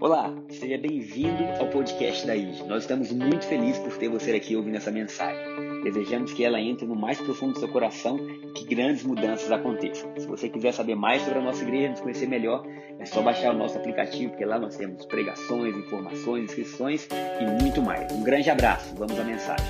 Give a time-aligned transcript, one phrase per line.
[0.00, 2.62] Olá, seja bem-vindo ao podcast da IG.
[2.64, 5.82] Nós estamos muito felizes por ter você aqui ouvindo essa mensagem.
[5.82, 10.10] Desejamos que ela entre no mais profundo do seu coração e que grandes mudanças aconteçam.
[10.16, 12.66] Se você quiser saber mais sobre a nossa igreja, nos conhecer melhor,
[12.98, 17.82] é só baixar o nosso aplicativo, porque lá nós temos pregações, informações, inscrições e muito
[17.82, 18.10] mais.
[18.10, 19.66] Um grande abraço, vamos à mensagem.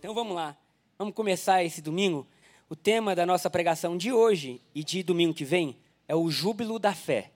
[0.00, 0.56] Então vamos lá,
[0.98, 2.26] vamos começar esse domingo.
[2.68, 5.76] O tema da nossa pregação de hoje e de domingo que vem
[6.08, 7.30] é o júbilo da fé.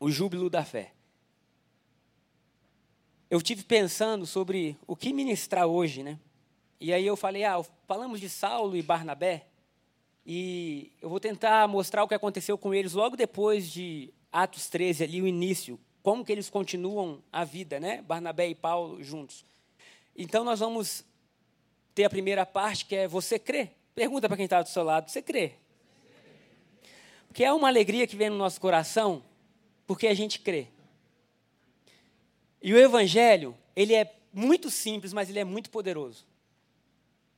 [0.00, 0.92] O júbilo da fé.
[3.28, 6.18] Eu tive pensando sobre o que ministrar hoje, né?
[6.80, 9.46] E aí eu falei, ah, falamos de Saulo e Barnabé,
[10.24, 15.04] e eu vou tentar mostrar o que aconteceu com eles logo depois de Atos 13,
[15.04, 18.00] ali o início, como que eles continuam a vida, né?
[18.00, 19.44] Barnabé e Paulo juntos.
[20.16, 21.04] Então nós vamos
[21.94, 23.70] ter a primeira parte, que é você crê?
[23.96, 25.54] Pergunta para quem está do seu lado, você crê?
[27.36, 29.22] que é uma alegria que vem no nosso coração,
[29.86, 30.68] porque a gente crê.
[32.62, 36.26] E o Evangelho, ele é muito simples, mas ele é muito poderoso.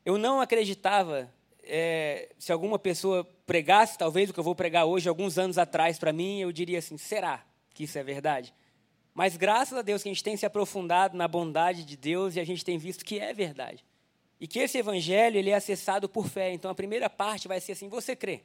[0.04, 1.28] Eu não acreditava,
[1.64, 5.98] é, se alguma pessoa pregasse, talvez o que eu vou pregar hoje, alguns anos atrás
[5.98, 8.54] para mim, eu diria assim: será que isso é verdade?
[9.12, 12.40] Mas graças a Deus que a gente tem se aprofundado na bondade de Deus e
[12.40, 13.84] a gente tem visto que é verdade.
[14.40, 16.52] E que esse evangelho ele é acessado por fé.
[16.52, 18.42] Então a primeira parte vai ser assim: você crê?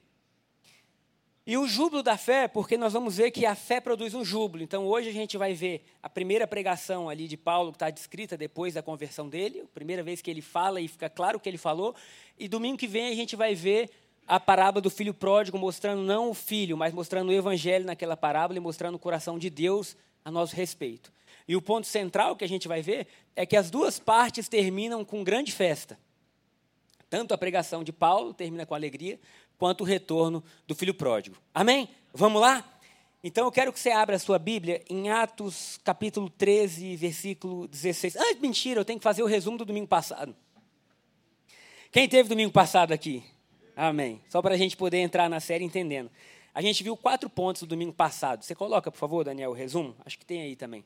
[1.45, 4.63] E o júbilo da fé, porque nós vamos ver que a fé produz um júbilo.
[4.63, 8.37] Então, hoje a gente vai ver a primeira pregação ali de Paulo, que está descrita
[8.37, 11.49] depois da conversão dele, a primeira vez que ele fala e fica claro o que
[11.49, 11.93] ele falou.
[12.39, 13.89] E domingo que vem a gente vai ver
[14.25, 18.57] a parábola do filho pródigo, mostrando não o filho, mas mostrando o evangelho naquela parábola
[18.57, 21.11] e mostrando o coração de Deus a nosso respeito.
[21.47, 25.03] E o ponto central que a gente vai ver é que as duas partes terminam
[25.03, 25.97] com grande festa.
[27.09, 29.19] Tanto a pregação de Paulo termina com alegria,
[29.57, 31.37] quanto o retorno do filho pródigo.
[31.53, 31.89] Amém?
[32.13, 32.67] Vamos lá?
[33.23, 38.17] Então eu quero que você abra a sua Bíblia em Atos capítulo 13, versículo 16.
[38.17, 40.35] Ah, mentira, eu tenho que fazer o resumo do domingo passado.
[41.91, 43.23] Quem teve domingo passado aqui?
[43.75, 44.21] Amém.
[44.27, 46.11] Só para a gente poder entrar na série entendendo.
[46.53, 48.43] A gente viu quatro pontos do domingo passado.
[48.43, 49.95] Você coloca, por favor, Daniel, o resumo?
[50.05, 50.83] Acho que tem aí também.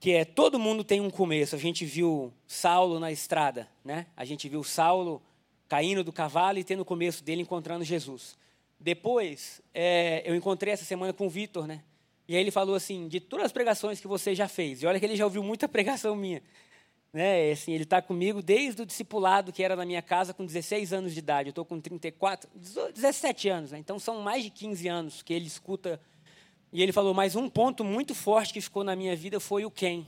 [0.00, 1.56] Que é todo mundo tem um começo.
[1.56, 4.06] A gente viu Saulo na estrada, né?
[4.16, 5.22] A gente viu Saulo
[5.68, 8.36] caindo do cavalo e tendo o começo dele encontrando Jesus.
[8.80, 11.82] Depois, é, eu encontrei essa semana com o Vitor, né?
[12.28, 15.00] E aí ele falou assim, de todas as pregações que você já fez, e olha
[15.00, 16.42] que ele já ouviu muita pregação minha,
[17.12, 17.50] né?
[17.50, 21.12] Assim, ele está comigo desde o discipulado que era na minha casa com 16 anos
[21.12, 21.48] de idade.
[21.48, 22.48] Eu estou com 34,
[22.94, 23.78] 17 anos, né?
[23.78, 26.00] Então são mais de 15 anos que ele escuta.
[26.72, 29.70] E ele falou, mas um ponto muito forte que ficou na minha vida foi o
[29.70, 30.06] quem.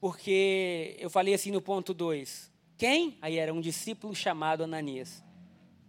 [0.00, 3.16] Porque eu falei assim no ponto 2, quem?
[3.22, 5.22] Aí era um discípulo chamado Ananias.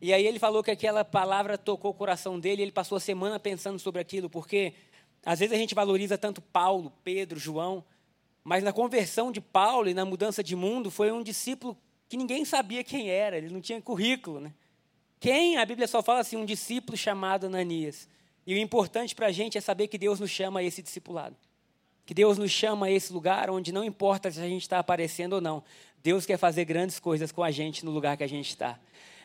[0.01, 3.39] E aí ele falou que aquela palavra tocou o coração dele, ele passou a semana
[3.39, 4.73] pensando sobre aquilo, porque
[5.25, 7.83] às vezes a gente valoriza tanto Paulo, Pedro, João,
[8.43, 11.77] mas na conversão de Paulo e na mudança de mundo foi um discípulo
[12.09, 14.53] que ninguém sabia quem era, ele não tinha currículo, né?
[15.19, 15.57] Quem?
[15.57, 18.09] A Bíblia só fala assim, um discípulo chamado Ananias.
[18.45, 21.35] E o importante para a gente é saber que Deus nos chama a esse discipulado.
[22.05, 25.33] Que Deus nos chama a esse lugar onde não importa se a gente está aparecendo
[25.33, 25.63] ou não,
[26.03, 28.77] Deus quer fazer grandes coisas com a gente no lugar que a gente está.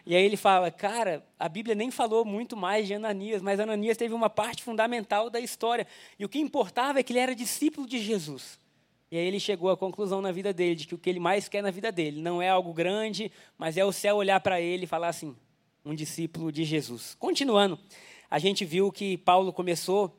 [0.06, 3.96] E aí ele fala, cara, a Bíblia nem falou muito mais de Ananias, mas Ananias
[3.96, 5.86] teve uma parte fundamental da história.
[6.18, 8.58] E o que importava é que ele era discípulo de Jesus.
[9.10, 11.48] E aí ele chegou à conclusão na vida dele de que o que ele mais
[11.48, 14.84] quer na vida dele não é algo grande, mas é o céu olhar para ele
[14.84, 15.34] e falar assim,
[15.84, 17.14] um discípulo de Jesus.
[17.18, 17.78] Continuando,
[18.30, 20.14] a gente viu que Paulo começou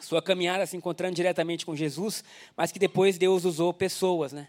[0.00, 2.24] sua caminhada se encontrando diretamente com Jesus,
[2.56, 4.48] mas que depois Deus usou pessoas, né?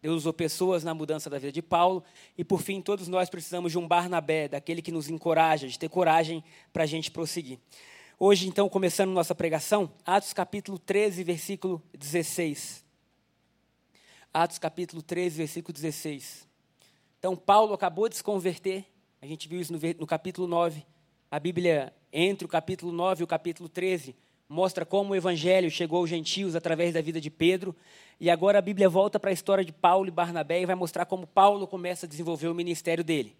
[0.00, 2.04] Deus usou pessoas na mudança da vida de Paulo.
[2.36, 5.88] E, por fim, todos nós precisamos de um Barnabé, daquele que nos encoraja, de ter
[5.88, 7.58] coragem para a gente prosseguir.
[8.18, 12.84] Hoje, então, começando nossa pregação, Atos capítulo 13, versículo 16.
[14.32, 16.46] Atos capítulo 13, versículo 16.
[17.18, 18.84] Então, Paulo acabou de se converter,
[19.20, 20.84] a gente viu isso no, no capítulo 9.
[21.30, 24.14] A Bíblia, entre o capítulo 9 e o capítulo 13,
[24.48, 27.76] mostra como o evangelho chegou aos gentios através da vida de Pedro.
[28.18, 31.04] E agora a Bíblia volta para a história de Paulo e Barnabé e vai mostrar
[31.04, 33.36] como Paulo começa a desenvolver o ministério dele.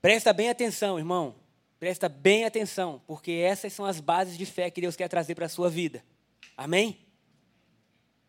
[0.00, 1.34] Presta bem atenção, irmão.
[1.78, 5.46] Presta bem atenção, porque essas são as bases de fé que Deus quer trazer para
[5.46, 6.02] a sua vida.
[6.56, 6.98] Amém?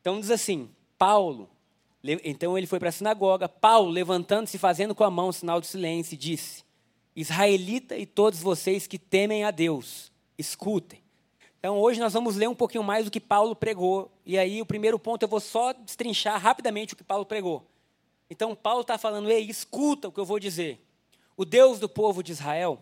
[0.02, 1.50] Então diz assim: Paulo,
[2.04, 3.48] então ele foi para a sinagoga.
[3.48, 6.64] Paulo, levantando-se, fazendo com a mão sinal de silêncio, disse:
[7.18, 11.02] Israelita e todos vocês que temem a Deus, escutem.
[11.58, 14.12] Então, hoje nós vamos ler um pouquinho mais do que Paulo pregou.
[14.24, 17.66] E aí, o primeiro ponto, eu vou só destrinchar rapidamente o que Paulo pregou.
[18.30, 20.80] Então, Paulo está falando, ei, escuta o que eu vou dizer.
[21.36, 22.80] O Deus do povo de Israel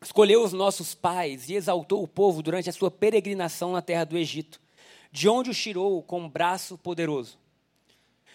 [0.00, 4.16] escolheu os nossos pais e exaltou o povo durante a sua peregrinação na terra do
[4.16, 4.60] Egito,
[5.10, 7.36] de onde os tirou com um braço poderoso.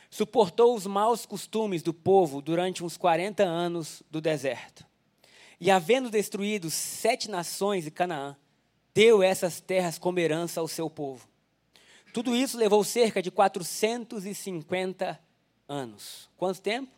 [0.09, 4.85] Suportou os maus costumes do povo durante uns 40 anos do deserto.
[5.59, 8.35] E, havendo destruído sete nações de Canaã,
[8.93, 11.27] deu essas terras como herança ao seu povo.
[12.13, 15.19] Tudo isso levou cerca de 450
[15.67, 16.29] anos.
[16.37, 16.91] Quanto tempo?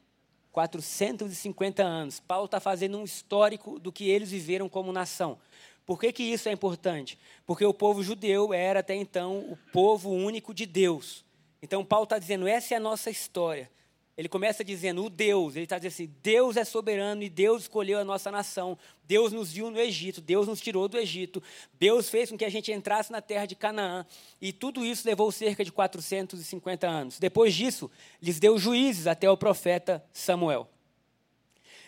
[0.52, 2.20] 450 anos.
[2.20, 5.38] Paulo está fazendo um histórico do que eles viveram como nação.
[5.86, 7.18] Por que, que isso é importante?
[7.46, 11.24] Porque o povo judeu era até então o povo único de Deus.
[11.62, 13.70] Então Paulo está dizendo: essa é a nossa história.
[14.18, 18.00] Ele começa dizendo o Deus, ele está dizendo assim: Deus é soberano e Deus escolheu
[18.00, 18.78] a nossa nação.
[19.04, 21.44] Deus nos viu no Egito, Deus nos tirou do Egito,
[21.78, 24.06] Deus fez com que a gente entrasse na terra de Canaã.
[24.42, 27.20] E tudo isso levou cerca de 450 anos.
[27.20, 27.92] Depois disso,
[28.22, 30.70] lhes deu juízes até o profeta Samuel.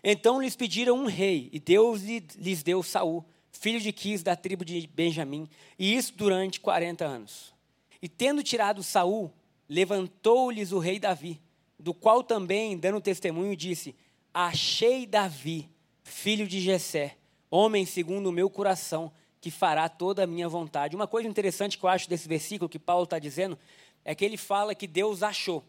[0.03, 4.65] Então lhes pediram um rei, e Deus lhes deu Saul, filho de Quis, da tribo
[4.65, 5.49] de Benjamim,
[5.79, 7.53] e isso durante 40 anos.
[8.01, 9.31] E tendo tirado Saul,
[9.67, 11.41] levantou-lhes o rei Davi
[11.79, 13.95] do qual também, dando testemunho, disse:
[14.33, 15.69] Achei Davi,
[16.03, 17.17] filho de Jessé,
[17.49, 20.95] homem segundo o meu coração, que fará toda a minha vontade.
[20.95, 23.57] Uma coisa interessante que eu acho desse versículo que Paulo está dizendo
[24.03, 25.63] é que ele fala que Deus achou.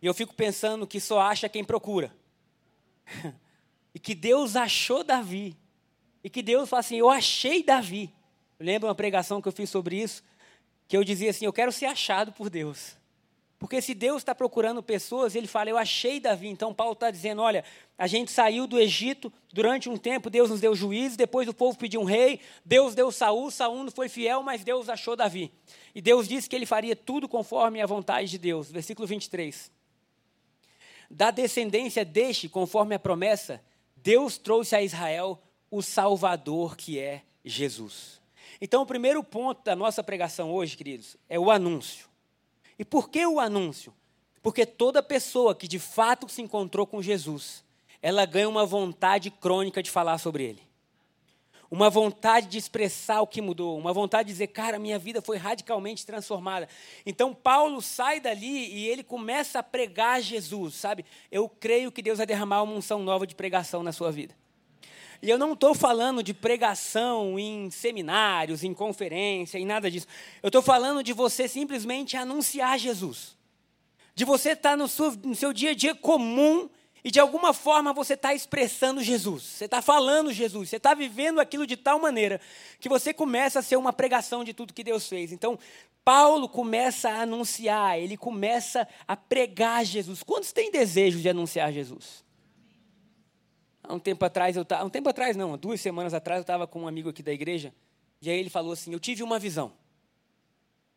[0.00, 2.14] E eu fico pensando que só acha quem procura.
[3.94, 5.56] e que Deus achou Davi.
[6.22, 8.12] E que Deus fala assim: Eu achei Davi.
[8.58, 10.22] Eu lembro uma pregação que eu fiz sobre isso,
[10.86, 12.96] que eu dizia assim: Eu quero ser achado por Deus.
[13.58, 16.48] Porque se Deus está procurando pessoas, ele fala, eu achei Davi.
[16.48, 17.64] Então Paulo está dizendo, olha,
[17.96, 21.76] a gente saiu do Egito durante um tempo, Deus nos deu juízes, depois o povo
[21.76, 25.50] pediu um rei, Deus deu Saul, Saul não foi fiel, mas Deus achou Davi.
[25.92, 28.70] E Deus disse que ele faria tudo conforme a vontade de Deus.
[28.70, 29.72] Versículo 23.
[31.10, 33.60] Da descendência deste, conforme a promessa,
[33.96, 38.20] Deus trouxe a Israel o Salvador que é Jesus.
[38.60, 42.07] Então, o primeiro ponto da nossa pregação hoje, queridos, é o anúncio.
[42.78, 43.92] E por que o anúncio?
[44.42, 47.64] Porque toda pessoa que de fato se encontrou com Jesus,
[48.00, 50.68] ela ganha uma vontade crônica de falar sobre ele.
[51.70, 55.36] Uma vontade de expressar o que mudou, uma vontade de dizer, cara, minha vida foi
[55.36, 56.66] radicalmente transformada.
[57.04, 61.04] Então Paulo sai dali e ele começa a pregar Jesus, sabe?
[61.30, 64.34] Eu creio que Deus vai derramar uma unção nova de pregação na sua vida.
[65.20, 70.06] E eu não estou falando de pregação em seminários, em conferência, em nada disso.
[70.42, 73.36] Eu estou falando de você simplesmente anunciar Jesus.
[74.14, 74.86] De você estar tá no,
[75.24, 76.68] no seu dia a dia comum
[77.02, 79.42] e de alguma forma você está expressando Jesus.
[79.42, 80.68] Você está falando Jesus.
[80.68, 82.40] Você está vivendo aquilo de tal maneira
[82.78, 85.32] que você começa a ser uma pregação de tudo que Deus fez.
[85.32, 85.58] Então,
[86.04, 90.22] Paulo começa a anunciar, ele começa a pregar Jesus.
[90.22, 92.24] Quantos têm desejo de anunciar Jesus?
[93.88, 96.66] Há um tempo atrás, eu tava, um tempo atrás não, duas semanas atrás, eu estava
[96.66, 97.72] com um amigo aqui da igreja,
[98.20, 99.72] e aí ele falou assim: Eu tive uma visão.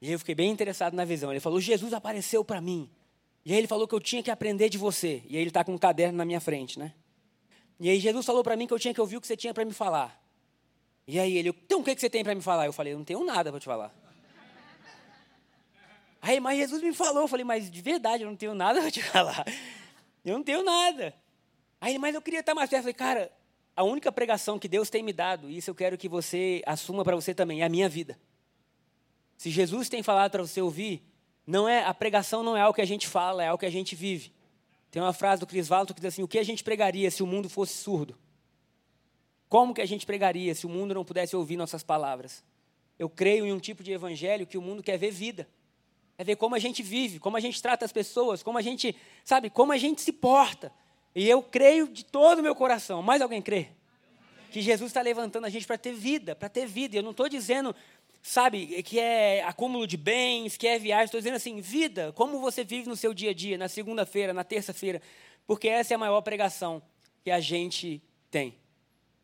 [0.02, 1.32] E aí eu fiquei bem interessado na visão.
[1.32, 2.90] Ele falou: Jesus apareceu para mim.
[3.46, 5.24] E aí ele falou que eu tinha que aprender de você.
[5.30, 6.94] E aí ele está com um caderno na minha frente, né?
[7.80, 9.54] E aí Jesus falou para mim que eu tinha que ouvir o que você tinha
[9.54, 10.22] para me falar.
[11.08, 12.66] E aí ele, então o que, que você tem para me falar?
[12.66, 13.96] Eu falei, eu não tenho nada para te falar.
[16.22, 17.24] Aí, mas Jesus me falou.
[17.24, 19.46] Eu falei, mas de verdade, eu não tenho nada para te falar.
[20.26, 21.16] Eu não tenho nada.
[21.82, 22.88] Aí, mas eu queria estar mais perto.
[22.88, 23.32] Eu falei, cara,
[23.76, 27.04] a única pregação que Deus tem me dado, e isso eu quero que você assuma
[27.04, 28.20] para você também, é a minha vida.
[29.36, 31.04] Se Jesus tem falado para você ouvir,
[31.48, 33.72] não é a pregação não é algo que a gente fala, é algo que a
[33.72, 34.32] gente vive.
[34.92, 37.24] Tem uma frase do Chris Valto que diz assim: o que a gente pregaria se
[37.24, 38.16] o mundo fosse surdo?
[39.50, 42.44] Como que a gente pregaria se o mundo não pudesse ouvir nossas palavras?
[43.00, 45.50] Eu creio em um tipo de evangelho que o mundo quer ver vida.
[46.18, 48.96] É ver como a gente vive, como a gente trata as pessoas, como a gente,
[49.26, 50.72] sabe, como a gente se porta.
[51.14, 53.02] E eu creio de todo o meu coração.
[53.02, 53.70] Mais alguém crê?
[54.52, 56.96] Que Jesus está levantando a gente para ter vida, para ter vida.
[56.96, 57.76] Eu não estou dizendo,
[58.22, 61.06] sabe, que é acúmulo de bens, que é viagem.
[61.06, 62.12] Estou dizendo assim, vida.
[62.14, 65.02] Como você vive no seu dia a dia, na segunda-feira, na terça-feira.
[65.46, 66.82] Porque essa é a maior pregação
[67.24, 68.56] que a gente tem.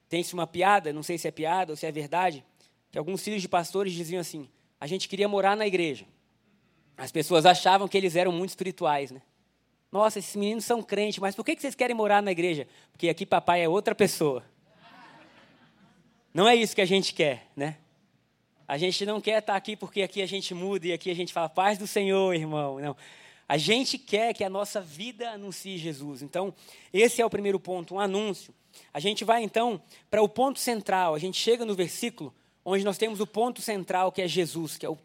[0.09, 2.43] Tem-se uma piada, não sei se é piada ou se é verdade,
[2.91, 6.05] que alguns filhos de pastores diziam assim: a gente queria morar na igreja.
[6.95, 9.21] As pessoas achavam que eles eram muito espirituais, né?
[9.91, 12.67] Nossa, esses meninos são crentes, mas por que vocês querem morar na igreja?
[12.91, 14.43] Porque aqui papai é outra pessoa.
[16.33, 17.77] Não é isso que a gente quer, né?
[18.67, 21.31] A gente não quer estar aqui porque aqui a gente muda e aqui a gente
[21.31, 22.79] fala paz do Senhor, irmão.
[22.79, 22.97] Não.
[23.47, 26.21] A gente quer que a nossa vida anuncie Jesus.
[26.21, 26.53] Então,
[26.91, 28.53] esse é o primeiro ponto, um anúncio.
[28.93, 31.15] A gente vai então para o ponto central.
[31.15, 34.85] A gente chega no versículo onde nós temos o ponto central que é Jesus, que
[34.85, 34.97] é o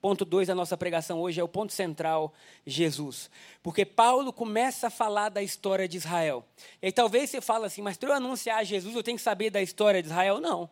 [0.00, 2.32] ponto 2 da nossa pregação hoje, é o ponto central,
[2.66, 3.30] Jesus.
[3.62, 6.44] Porque Paulo começa a falar da história de Israel.
[6.80, 9.62] E talvez você fale assim, mas para eu anunciar Jesus, eu tenho que saber da
[9.62, 10.40] história de Israel?
[10.40, 10.68] Não.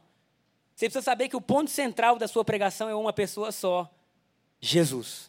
[0.75, 3.93] Você precisa saber que o ponto central da sua pregação é uma pessoa só,
[4.61, 5.29] Jesus.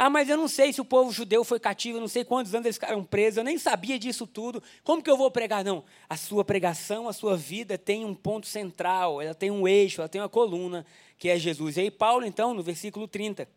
[0.00, 2.54] Ah, mas eu não sei se o povo judeu foi cativo, eu não sei quantos
[2.54, 4.62] anos eles ficaram presos, eu nem sabia disso tudo.
[4.84, 5.64] Como que eu vou pregar?
[5.64, 5.82] Não.
[6.08, 10.08] A sua pregação, a sua vida tem um ponto central, ela tem um eixo, ela
[10.08, 10.86] tem uma coluna,
[11.18, 11.76] que é Jesus.
[11.76, 13.48] E aí, Paulo, então, no versículo 30.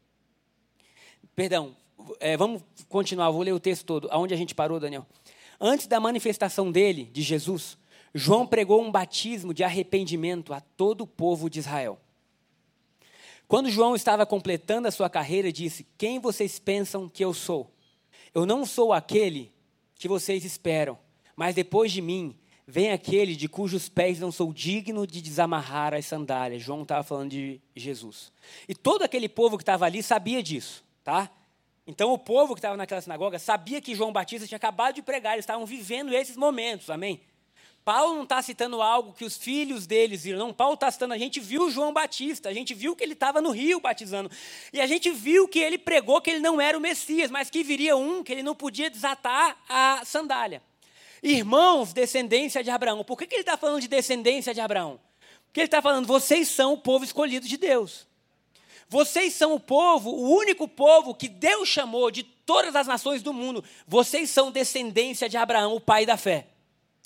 [1.35, 1.75] Perdão,
[2.19, 4.07] é, vamos continuar, vou ler o texto todo.
[4.11, 5.05] Aonde a gente parou, Daniel?
[5.59, 7.77] Antes da manifestação dele, de Jesus,
[8.13, 11.99] João pregou um batismo de arrependimento a todo o povo de Israel.
[13.47, 17.71] Quando João estava completando a sua carreira, disse: Quem vocês pensam que eu sou?
[18.33, 19.51] Eu não sou aquele
[19.95, 20.97] que vocês esperam,
[21.35, 22.35] mas depois de mim
[22.67, 26.61] vem aquele de cujos pés não sou digno de desamarrar as sandálias.
[26.61, 28.31] João estava falando de Jesus.
[28.67, 31.29] E todo aquele povo que estava ali sabia disso, tá?
[31.85, 35.33] Então o povo que estava naquela sinagoga sabia que João Batista tinha acabado de pregar,
[35.33, 37.21] eles estavam vivendo esses momentos, amém?
[37.83, 40.53] Paulo não está citando algo que os filhos deles viram, não.
[40.53, 43.49] Paulo está citando, a gente viu João Batista, a gente viu que ele estava no
[43.49, 44.29] rio batizando.
[44.71, 47.63] E a gente viu que ele pregou que ele não era o Messias, mas que
[47.63, 50.61] viria um que ele não podia desatar a sandália.
[51.21, 53.03] Irmãos, descendência de Abraão.
[53.03, 54.99] Por que, que ele está falando de descendência de Abraão?
[55.45, 58.07] Porque ele está falando, vocês são o povo escolhido de Deus.
[58.89, 63.33] Vocês são o povo, o único povo que Deus chamou de todas as nações do
[63.33, 63.63] mundo.
[63.87, 66.47] Vocês são descendência de Abraão, o pai da fé.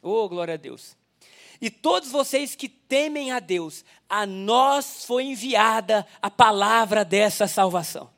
[0.01, 0.95] Oh, glória a Deus.
[1.61, 8.09] E todos vocês que temem a Deus, a nós foi enviada a palavra dessa salvação.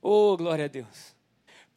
[0.00, 1.17] Oh, glória a Deus.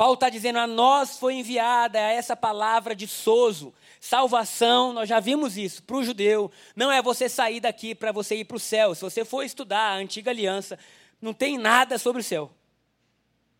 [0.01, 5.57] Paulo está dizendo, a nós foi enviada essa palavra de sozo, salvação, nós já vimos
[5.57, 8.95] isso, para o judeu, não é você sair daqui para você ir para o céu.
[8.95, 10.79] Se você for estudar a antiga aliança,
[11.21, 12.49] não tem nada sobre o céu.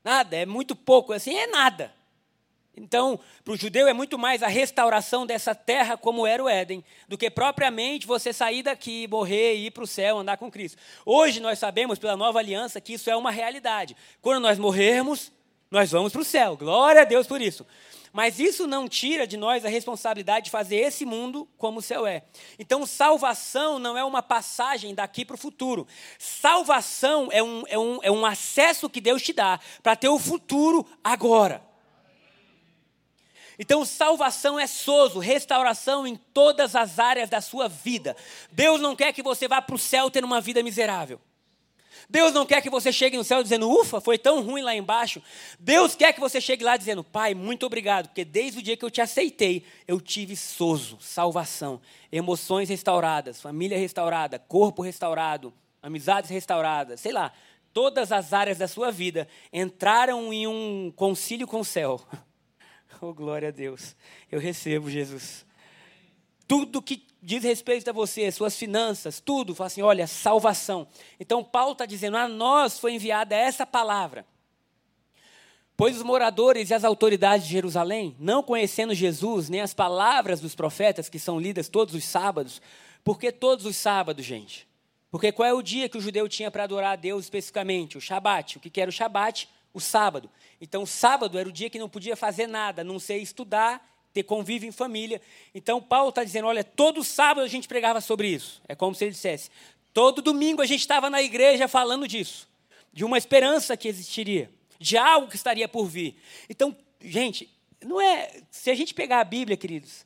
[0.04, 1.94] Nada, é muito pouco, assim, é nada.
[2.76, 6.84] Então, para o judeu é muito mais a restauração dessa terra como era o Éden,
[7.08, 10.82] do que propriamente você sair daqui, morrer e ir para o céu, andar com Cristo.
[11.06, 13.96] Hoje nós sabemos, pela nova aliança, que isso é uma realidade.
[14.20, 15.32] Quando nós morrermos,
[15.72, 16.58] nós vamos para o céu.
[16.58, 17.66] Glória a Deus por isso.
[18.12, 22.06] Mas isso não tira de nós a responsabilidade de fazer esse mundo como o céu
[22.06, 22.24] é.
[22.60, 25.88] Então, salvação não é uma passagem daqui para o futuro.
[26.20, 30.20] Salvação é um, é, um, é um acesso que Deus te dá para ter o
[30.20, 31.64] futuro agora.
[33.58, 38.18] Então, salvação é sozo, restauração em todas as áreas da sua vida.
[38.52, 41.22] Deus não quer que você vá para o céu tendo uma vida miserável.
[42.12, 45.24] Deus não quer que você chegue no céu dizendo, ufa, foi tão ruim lá embaixo.
[45.58, 48.84] Deus quer que você chegue lá dizendo, Pai, muito obrigado, porque desde o dia que
[48.84, 51.80] eu te aceitei, eu tive sozo, salvação,
[52.12, 57.32] emoções restauradas, família restaurada, corpo restaurado, amizades restauradas, sei lá.
[57.72, 62.02] Todas as áreas da sua vida entraram em um concílio com o céu.
[63.04, 63.96] Oh, glória a Deus.
[64.32, 65.44] Eu recebo, Jesus.
[66.48, 70.88] Tudo que diz respeito a você, suas finanças, tudo, fala assim: olha, salvação.
[71.20, 74.26] Então, Paulo está dizendo: a nós foi enviada essa palavra.
[75.78, 80.54] Pois os moradores e as autoridades de Jerusalém, não conhecendo Jesus, nem as palavras dos
[80.54, 82.62] profetas que são lidas todos os sábados,
[83.04, 84.68] por que todos os sábados, gente?
[85.10, 87.98] Porque qual é o dia que o judeu tinha para adorar a Deus especificamente?
[87.98, 88.58] O Shabat.
[88.58, 89.50] O que era o Shabat?
[89.74, 90.30] O sábado.
[90.60, 94.68] Então, sábado era o dia que não podia fazer nada, não sei estudar, ter convívio
[94.68, 95.22] em família.
[95.54, 98.62] Então, Paulo está dizendo: olha, todo sábado a gente pregava sobre isso.
[98.68, 99.50] É como se ele dissesse:
[99.94, 102.48] todo domingo a gente estava na igreja falando disso,
[102.92, 104.50] de uma esperança que existiria,
[104.80, 106.16] de algo que estaria por vir.
[106.50, 107.50] Então, gente,
[107.84, 108.42] não é.
[108.50, 110.06] Se a gente pegar a Bíblia, queridos,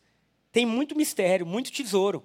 [0.52, 2.24] tem muito mistério, muito tesouro.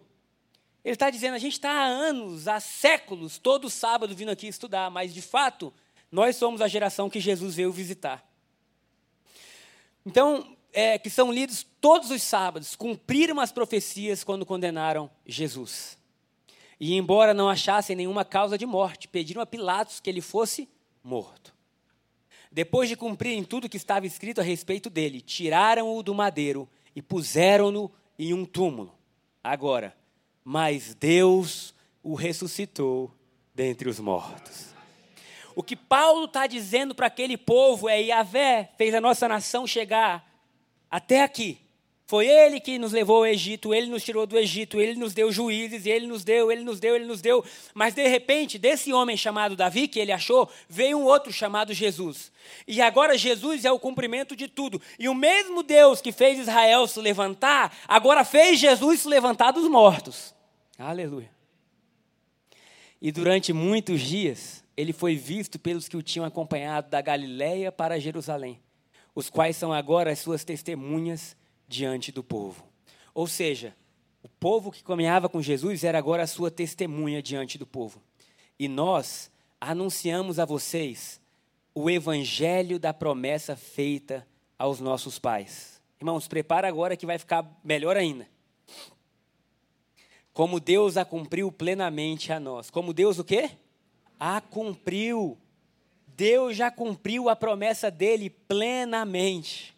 [0.84, 4.90] Ele está dizendo: a gente está há anos, há séculos, todo sábado vindo aqui estudar,
[4.90, 5.72] mas de fato
[6.10, 8.26] nós somos a geração que Jesus veio visitar.
[10.04, 15.98] Então, é, que são lidos todos os sábados, cumpriram as profecias quando condenaram Jesus.
[16.78, 20.68] E, embora não achassem nenhuma causa de morte, pediram a Pilatos que ele fosse
[21.02, 21.54] morto.
[22.50, 27.90] Depois de cumprirem tudo que estava escrito a respeito dele, tiraram-o do madeiro e puseram-no
[28.18, 28.94] em um túmulo.
[29.42, 29.96] Agora,
[30.42, 33.12] mas Deus o ressuscitou
[33.54, 34.70] dentre os mortos.
[35.54, 40.29] O que Paulo está dizendo para aquele povo é: Yahvé fez a nossa nação chegar
[40.90, 41.58] até aqui.
[42.10, 45.30] Foi ele que nos levou ao Egito, ele nos tirou do Egito, ele nos deu
[45.30, 47.44] juízes, ele nos deu, ele nos deu, ele nos deu.
[47.72, 52.32] Mas de repente, desse homem chamado Davi, que ele achou, veio um outro chamado Jesus.
[52.66, 54.82] E agora Jesus é o cumprimento de tudo.
[54.98, 59.68] E o mesmo Deus que fez Israel se levantar, agora fez Jesus se levantar dos
[59.70, 60.34] mortos.
[60.76, 61.30] Aleluia.
[63.00, 68.00] E durante muitos dias, ele foi visto pelos que o tinham acompanhado da Galiléia para
[68.00, 68.60] Jerusalém,
[69.20, 71.36] os quais são agora as suas testemunhas
[71.68, 72.64] diante do povo.
[73.14, 73.76] Ou seja,
[74.22, 78.02] o povo que caminhava com Jesus era agora a sua testemunha diante do povo.
[78.58, 81.20] E nós anunciamos a vocês
[81.74, 84.26] o evangelho da promessa feita
[84.58, 85.80] aos nossos pais.
[86.00, 88.26] Irmãos, prepara agora que vai ficar melhor ainda.
[90.32, 92.70] Como Deus a cumpriu plenamente a nós.
[92.70, 93.50] Como Deus o quê?
[94.18, 95.36] A cumpriu.
[96.20, 99.74] Deus já cumpriu a promessa dele plenamente.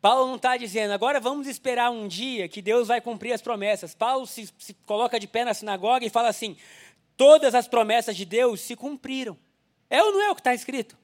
[0.00, 3.94] Paulo não está dizendo, agora vamos esperar um dia que Deus vai cumprir as promessas.
[3.94, 6.56] Paulo se, se coloca de pé na sinagoga e fala assim:
[7.16, 9.36] todas as promessas de Deus se cumpriram.
[9.90, 10.96] É ou não é o que está escrito?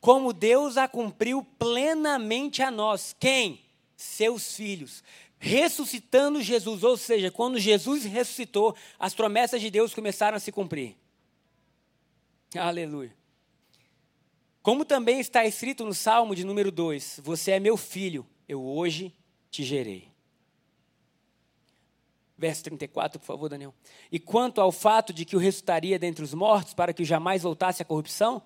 [0.00, 3.12] como Deus a cumpriu plenamente a nós.
[3.18, 3.60] Quem?
[3.96, 5.02] Seus filhos.
[5.36, 10.96] Ressuscitando Jesus, ou seja, quando Jesus ressuscitou, as promessas de Deus começaram a se cumprir.
[12.54, 13.14] Aleluia.
[14.62, 19.14] Como também está escrito no Salmo de número 2: Você é meu filho, eu hoje
[19.50, 20.08] te gerei.
[22.38, 23.74] Verso 34, por favor, Daniel.
[24.12, 27.80] E quanto ao fato de que o ressuscitaria dentre os mortos, para que jamais voltasse
[27.80, 28.42] à corrupção,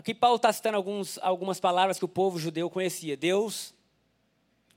[0.00, 3.18] Aqui Paulo está citando alguns, algumas palavras que o povo judeu conhecia.
[3.18, 3.74] Deus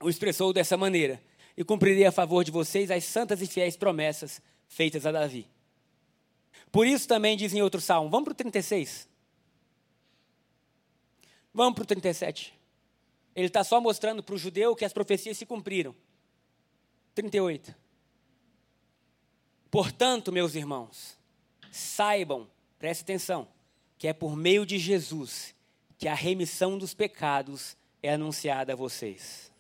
[0.02, 1.24] o expressou dessa maneira:
[1.56, 5.48] e cumpriria a favor de vocês as santas e fiéis promessas feitas a Davi.
[6.74, 9.08] Por isso também diz em outro salmo, vamos para o 36.
[11.54, 12.52] Vamos para o 37.
[13.36, 15.96] Ele está só mostrando para o judeu que as profecias se cumpriram.
[17.14, 17.76] 38.
[19.70, 21.16] Portanto, meus irmãos,
[21.72, 22.50] saibam,
[22.80, 23.48] preste atenção,
[24.00, 25.54] que é por meio de Jesus
[26.00, 29.52] que a remissão dos pecados é anunciada a vocês.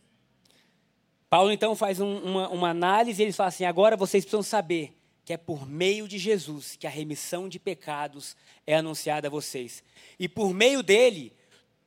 [1.29, 4.97] Paulo então faz um, uma, uma análise e ele fala assim: agora vocês precisam saber
[5.25, 8.35] que é por meio de Jesus que a remissão de pecados
[8.67, 9.83] é anunciada a vocês.
[10.19, 11.33] E por meio dele,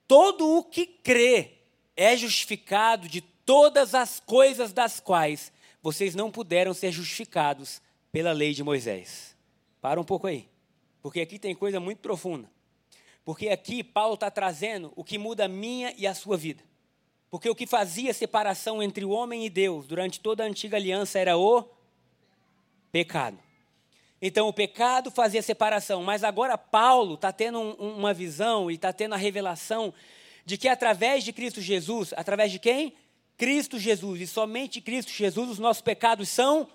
[0.07, 1.53] todo o que crê
[1.97, 5.53] é justificado de todas as coisas das quais
[5.83, 9.37] vocês não puderam ser justificados pela lei de Moisés.
[9.81, 10.49] Para um pouco aí.
[11.03, 12.51] Porque aqui tem coisa muito profunda.
[13.25, 16.63] Porque aqui Paulo está trazendo o que muda a minha e a sua vida.
[17.31, 21.19] Porque o que fazia separação entre o homem e Deus durante toda a antiga aliança
[21.19, 21.69] era o
[22.97, 23.39] pecado.
[24.23, 28.91] Então o pecado fazia separação, mas agora Paulo está tendo um, uma visão e está
[28.91, 29.93] tendo a revelação
[30.47, 32.95] de que através de Cristo Jesus, através de quem?
[33.37, 36.71] Cristo Jesus, e somente Cristo Jesus, os nossos pecados são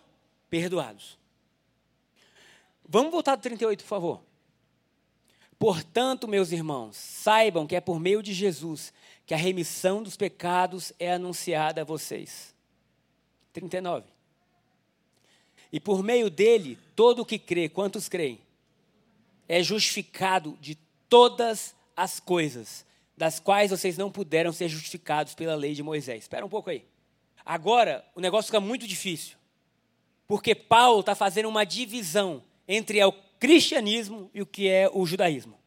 [0.48, 1.18] perdoados.
[2.88, 4.22] Vamos voltar do 38, por favor.
[5.58, 8.94] Portanto, meus irmãos, saibam que é por meio de Jesus
[9.26, 12.54] que a remissão dos pecados é anunciada a vocês.
[13.54, 14.21] 39.
[15.72, 18.40] E por meio dele, todo o que crê, quantos creem?
[19.48, 20.76] É justificado de
[21.08, 26.24] todas as coisas, das quais vocês não puderam ser justificados pela lei de Moisés.
[26.24, 26.84] Espera um pouco aí.
[27.46, 29.38] Agora, o negócio fica muito difícil.
[30.28, 35.61] Porque Paulo está fazendo uma divisão entre o cristianismo e o que é o judaísmo.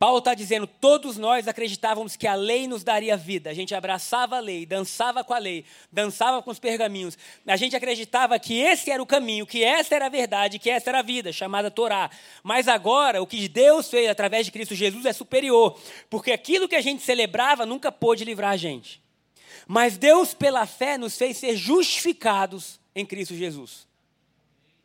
[0.00, 3.50] Paulo está dizendo: todos nós acreditávamos que a lei nos daria vida.
[3.50, 7.18] A gente abraçava a lei, dançava com a lei, dançava com os pergaminhos.
[7.46, 10.88] A gente acreditava que esse era o caminho, que essa era a verdade, que essa
[10.88, 12.10] era a vida, chamada Torá.
[12.42, 16.76] Mas agora, o que Deus fez através de Cristo Jesus é superior, porque aquilo que
[16.76, 19.02] a gente celebrava nunca pôde livrar a gente.
[19.68, 23.86] Mas Deus, pela fé, nos fez ser justificados em Cristo Jesus.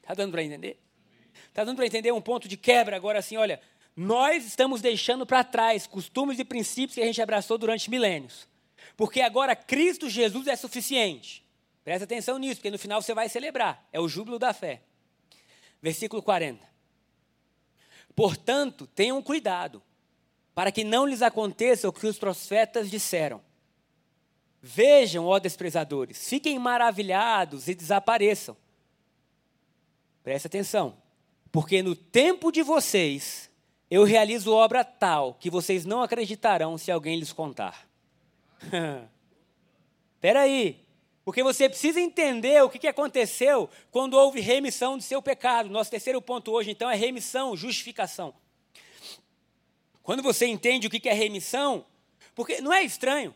[0.01, 0.77] Está dando para entender?
[1.47, 3.61] Está dando para entender um ponto de quebra agora assim, olha,
[3.95, 8.47] nós estamos deixando para trás costumes e princípios que a gente abraçou durante milênios.
[8.97, 11.45] Porque agora Cristo Jesus é suficiente.
[11.83, 13.87] Presta atenção nisso, porque no final você vai celebrar.
[13.93, 14.81] É o júbilo da fé.
[15.81, 16.67] Versículo 40.
[18.15, 19.81] Portanto, tenham cuidado,
[20.53, 23.41] para que não lhes aconteça o que os profetas disseram.
[24.61, 28.57] Vejam, ó desprezadores, fiquem maravilhados e desapareçam.
[30.23, 30.97] Presta atenção,
[31.51, 33.51] porque no tempo de vocês
[33.95, 37.87] eu realizo obra tal que vocês não acreditarão se alguém lhes contar.
[40.15, 40.83] Espera aí,
[41.23, 45.69] porque você precisa entender o que aconteceu quando houve remissão do seu pecado.
[45.69, 48.33] Nosso terceiro ponto hoje, então, é remissão, justificação.
[50.03, 51.85] Quando você entende o que é remissão,
[52.35, 53.33] porque não é estranho.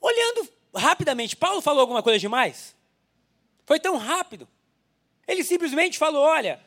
[0.00, 2.74] Olhando rapidamente, Paulo falou alguma coisa demais?
[3.64, 4.48] Foi tão rápido.
[5.24, 6.60] Ele simplesmente falou: olha,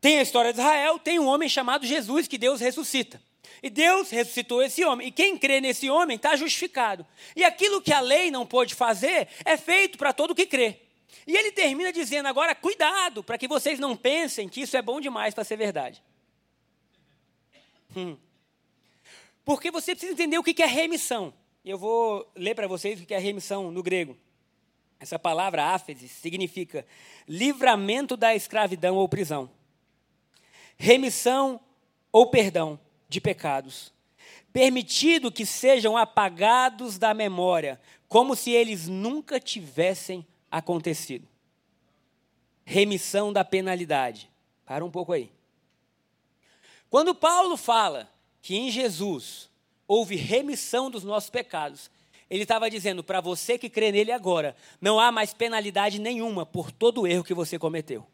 [0.00, 3.20] tem a história de Israel, tem um homem chamado Jesus que Deus ressuscita.
[3.62, 5.08] E Deus ressuscitou esse homem.
[5.08, 7.06] E quem crê nesse homem está justificado.
[7.36, 10.78] E aquilo que a lei não pôde fazer é feito para todo que crê.
[11.26, 15.00] E ele termina dizendo: agora, cuidado, para que vocês não pensem que isso é bom
[15.00, 16.02] demais para ser verdade.
[17.94, 18.16] Hum.
[19.44, 21.34] Porque você precisa entender o que é remissão.
[21.64, 24.16] Eu vou ler para vocês o que é remissão no grego.
[24.98, 26.86] Essa palavra áfesis significa
[27.26, 29.50] livramento da escravidão ou prisão,
[30.80, 31.60] remissão
[32.10, 33.92] ou perdão de pecados,
[34.50, 41.28] permitido que sejam apagados da memória, como se eles nunca tivessem acontecido.
[42.64, 44.30] Remissão da penalidade.
[44.64, 45.30] Para um pouco aí.
[46.88, 49.50] Quando Paulo fala que em Jesus
[49.86, 51.90] houve remissão dos nossos pecados,
[52.30, 56.72] ele estava dizendo para você que crê nele agora, não há mais penalidade nenhuma por
[56.72, 58.06] todo o erro que você cometeu.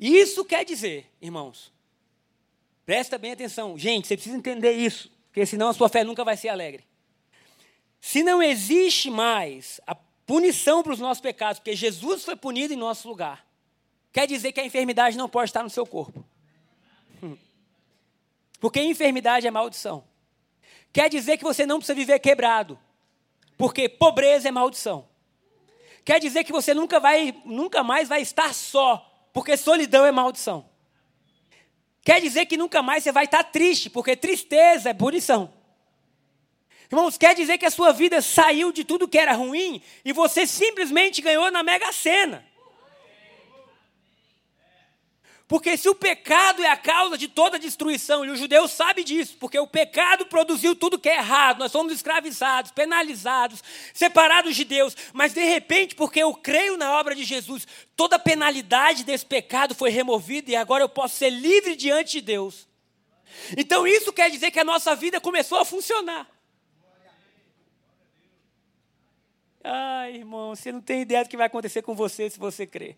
[0.00, 1.70] Isso quer dizer, irmãos,
[2.86, 6.38] presta bem atenção, gente, você precisa entender isso, porque senão a sua fé nunca vai
[6.38, 6.84] ser alegre.
[8.00, 12.78] Se não existe mais a punição para os nossos pecados, porque Jesus foi punido em
[12.78, 13.46] nosso lugar,
[14.10, 16.24] quer dizer que a enfermidade não pode estar no seu corpo.
[17.22, 17.36] Hum.
[18.58, 20.02] Porque enfermidade é maldição.
[20.94, 22.78] Quer dizer que você não precisa viver quebrado,
[23.58, 25.06] porque pobreza é maldição.
[26.06, 30.68] Quer dizer que você nunca vai, nunca mais vai estar só, porque solidão é maldição.
[32.02, 35.52] Quer dizer que nunca mais você vai estar triste, porque tristeza é punição.
[36.90, 40.46] Irmãos, quer dizer que a sua vida saiu de tudo que era ruim e você
[40.46, 42.44] simplesmente ganhou na Mega Sena.
[45.50, 49.36] Porque se o pecado é a causa de toda destruição, e o judeu sabe disso,
[49.36, 53.60] porque o pecado produziu tudo que é errado, nós somos escravizados, penalizados,
[53.92, 58.18] separados de Deus, mas de repente, porque eu creio na obra de Jesus, toda a
[58.20, 62.68] penalidade desse pecado foi removida e agora eu posso ser livre diante de Deus.
[63.56, 66.30] Então isso quer dizer que a nossa vida começou a funcionar.
[69.64, 72.96] Ai, irmão, você não tem ideia do que vai acontecer com você se você crer.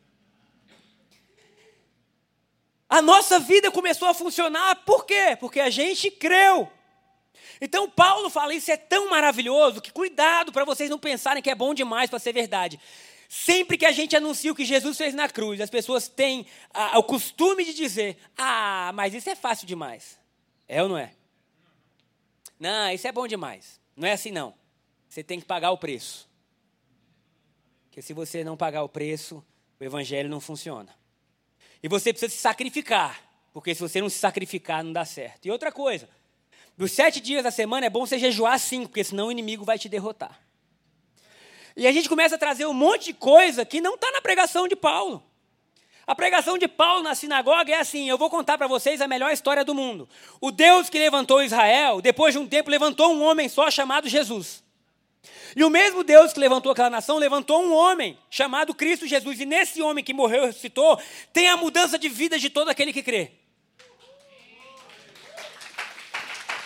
[2.92, 5.35] A nossa vida começou a funcionar, por quê?
[5.40, 6.70] Porque a gente creu.
[7.59, 11.55] Então Paulo fala: Isso é tão maravilhoso que cuidado para vocês não pensarem que é
[11.55, 12.78] bom demais para ser verdade.
[13.31, 16.44] Sempre que a gente anuncia o que Jesus fez na cruz, as pessoas têm
[16.94, 20.20] o costume de dizer: Ah, mas isso é fácil demais.
[20.68, 21.14] É ou não é?
[22.61, 23.81] Não, isso é bom demais.
[23.96, 24.52] Não é assim, não.
[25.09, 26.28] Você tem que pagar o preço.
[27.85, 29.42] Porque se você não pagar o preço,
[29.81, 30.94] o evangelho não funciona.
[31.83, 33.21] E você precisa se sacrificar,
[33.53, 35.47] porque se você não se sacrificar, não dá certo.
[35.47, 36.09] E outra coisa,
[36.77, 39.79] dos sete dias da semana é bom você jejuar cinco, porque senão o inimigo vai
[39.79, 40.40] te derrotar.
[41.77, 44.68] E a gente começa a trazer um monte de coisa que não está na pregação
[44.68, 45.23] de Paulo.
[46.07, 49.33] A pregação de Paulo na sinagoga é assim: eu vou contar para vocês a melhor
[49.33, 50.09] história do mundo.
[50.40, 54.62] O Deus que levantou Israel, depois de um tempo, levantou um homem só chamado Jesus.
[55.54, 59.40] E o mesmo Deus que levantou aquela nação levantou um homem chamado Cristo Jesus.
[59.40, 61.00] E nesse homem que morreu e ressuscitou,
[61.32, 63.32] tem a mudança de vida de todo aquele que crê.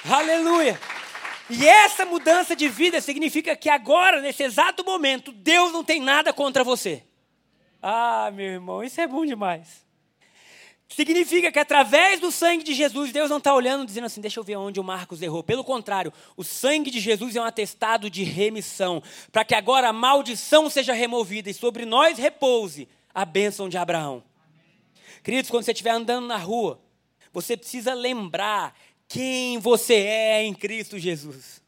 [0.08, 0.78] Aleluia!
[1.48, 6.32] E essa mudança de vida significa que agora, nesse exato momento, Deus não tem nada
[6.32, 7.04] contra você.
[7.80, 9.85] Ah, meu irmão, isso é bom demais.
[10.88, 14.44] Significa que através do sangue de Jesus, Deus não está olhando dizendo assim, deixa eu
[14.44, 15.42] ver onde o Marcos errou.
[15.42, 19.92] Pelo contrário, o sangue de Jesus é um atestado de remissão, para que agora a
[19.92, 24.22] maldição seja removida e sobre nós repouse a bênção de Abraão.
[25.24, 26.80] Queridos, quando você estiver andando na rua,
[27.32, 31.60] você precisa lembrar quem você é em Cristo Jesus.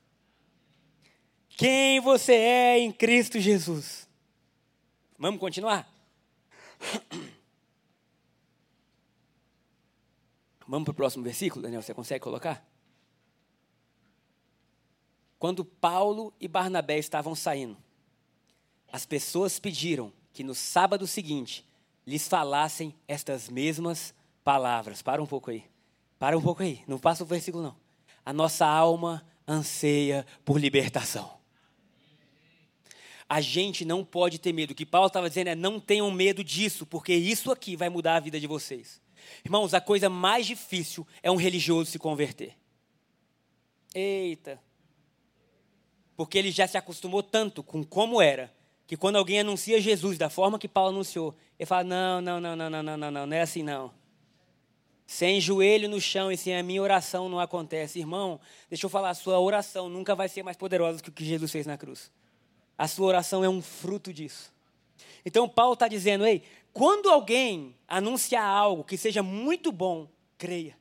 [1.56, 4.08] Quem você é em Cristo Jesus.
[5.18, 5.92] Vamos continuar?
[10.68, 11.80] Vamos para o próximo versículo, Daniel?
[11.80, 12.62] Você consegue colocar?
[15.38, 17.74] Quando Paulo e Barnabé estavam saindo,
[18.92, 21.66] as pessoas pediram que no sábado seguinte
[22.06, 25.00] lhes falassem estas mesmas palavras.
[25.00, 25.64] Para um pouco aí.
[26.18, 26.82] Para um pouco aí.
[26.86, 27.76] Não passa o versículo, não.
[28.22, 31.38] A nossa alma anseia por libertação.
[33.26, 34.72] A gente não pode ter medo.
[34.72, 38.16] O que Paulo estava dizendo é: não tenham medo disso, porque isso aqui vai mudar
[38.16, 39.00] a vida de vocês.
[39.44, 42.56] Irmãos, a coisa mais difícil é um religioso se converter.
[43.94, 44.60] Eita.
[46.16, 48.52] Porque ele já se acostumou tanto com como era,
[48.86, 52.56] que quando alguém anuncia Jesus da forma que Paulo anunciou, ele fala: não, não, não,
[52.56, 53.92] não, não, não, não, não, não é assim não.
[55.06, 57.98] Sem joelho no chão e sem a minha oração não acontece.
[57.98, 61.24] Irmão, deixa eu falar, a sua oração nunca vai ser mais poderosa que o que
[61.24, 62.10] Jesus fez na cruz.
[62.76, 64.52] A sua oração é um fruto disso.
[65.24, 66.42] Então Paulo está dizendo, ei,
[66.78, 70.78] quando alguém anunciar algo que seja muito bom, creia.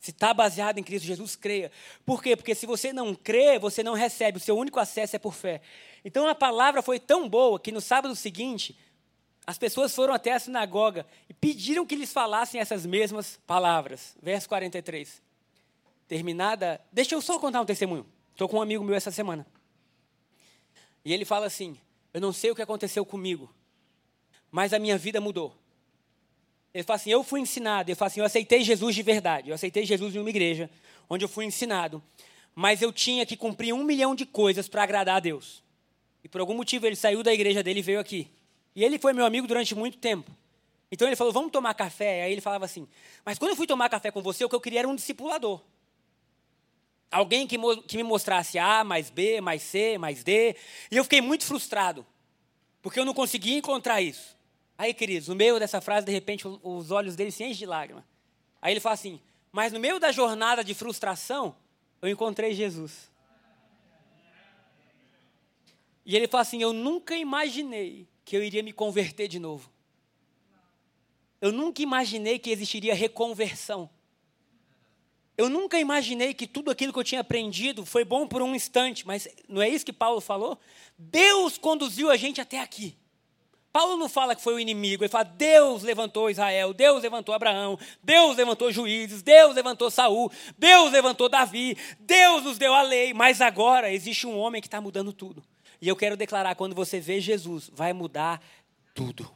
[0.00, 1.70] Se está baseado em Cristo Jesus, creia.
[2.06, 2.34] Por quê?
[2.34, 4.38] Porque se você não crê, você não recebe.
[4.38, 5.60] O seu único acesso é por fé.
[6.02, 8.74] Então a palavra foi tão boa que no sábado seguinte,
[9.46, 14.16] as pessoas foram até a sinagoga e pediram que lhes falassem essas mesmas palavras.
[14.22, 15.20] Verso 43.
[16.08, 16.80] Terminada.
[16.90, 18.06] Deixa eu só contar um testemunho.
[18.32, 19.46] Estou com um amigo meu essa semana.
[21.04, 21.78] E ele fala assim:
[22.14, 23.52] Eu não sei o que aconteceu comigo,
[24.56, 25.54] mas a minha vida mudou.
[26.72, 27.90] Ele fala assim: Eu fui ensinado.
[27.90, 29.50] Ele fala assim: Eu aceitei Jesus de verdade.
[29.50, 30.70] Eu aceitei Jesus em uma igreja,
[31.10, 32.02] onde eu fui ensinado.
[32.54, 35.62] Mas eu tinha que cumprir um milhão de coisas para agradar a Deus.
[36.24, 38.30] E por algum motivo ele saiu da igreja dele e veio aqui.
[38.74, 40.30] E ele foi meu amigo durante muito tempo.
[40.90, 42.22] Então ele falou: Vamos tomar café.
[42.22, 42.88] Aí ele falava assim:
[43.26, 45.60] Mas quando eu fui tomar café com você, o que eu queria era um discipulador.
[47.10, 50.56] Alguém que, que me mostrasse A mais B mais C mais D.
[50.90, 52.06] E eu fiquei muito frustrado.
[52.80, 54.35] Porque eu não conseguia encontrar isso.
[54.78, 58.04] Aí, queridos, no meio dessa frase, de repente, os olhos dele se enchem de lágrima.
[58.60, 61.56] Aí ele fala assim: Mas no meio da jornada de frustração,
[62.02, 63.10] eu encontrei Jesus.
[66.04, 69.70] E ele fala assim: Eu nunca imaginei que eu iria me converter de novo.
[71.40, 73.88] Eu nunca imaginei que existiria reconversão.
[75.36, 79.06] Eu nunca imaginei que tudo aquilo que eu tinha aprendido foi bom por um instante,
[79.06, 80.58] mas não é isso que Paulo falou?
[80.96, 82.96] Deus conduziu a gente até aqui.
[83.76, 87.78] Paulo não fala que foi o inimigo, ele fala: Deus levantou Israel, Deus levantou Abraão,
[88.02, 93.42] Deus levantou juízes, Deus levantou Saul, Deus levantou Davi, Deus nos deu a lei, mas
[93.42, 95.44] agora existe um homem que está mudando tudo.
[95.78, 98.40] E eu quero declarar: quando você vê Jesus, vai mudar
[98.94, 99.30] tudo.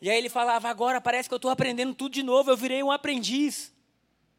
[0.00, 2.82] E aí ele falava: agora parece que eu estou aprendendo tudo de novo, eu virei
[2.82, 3.70] um aprendiz.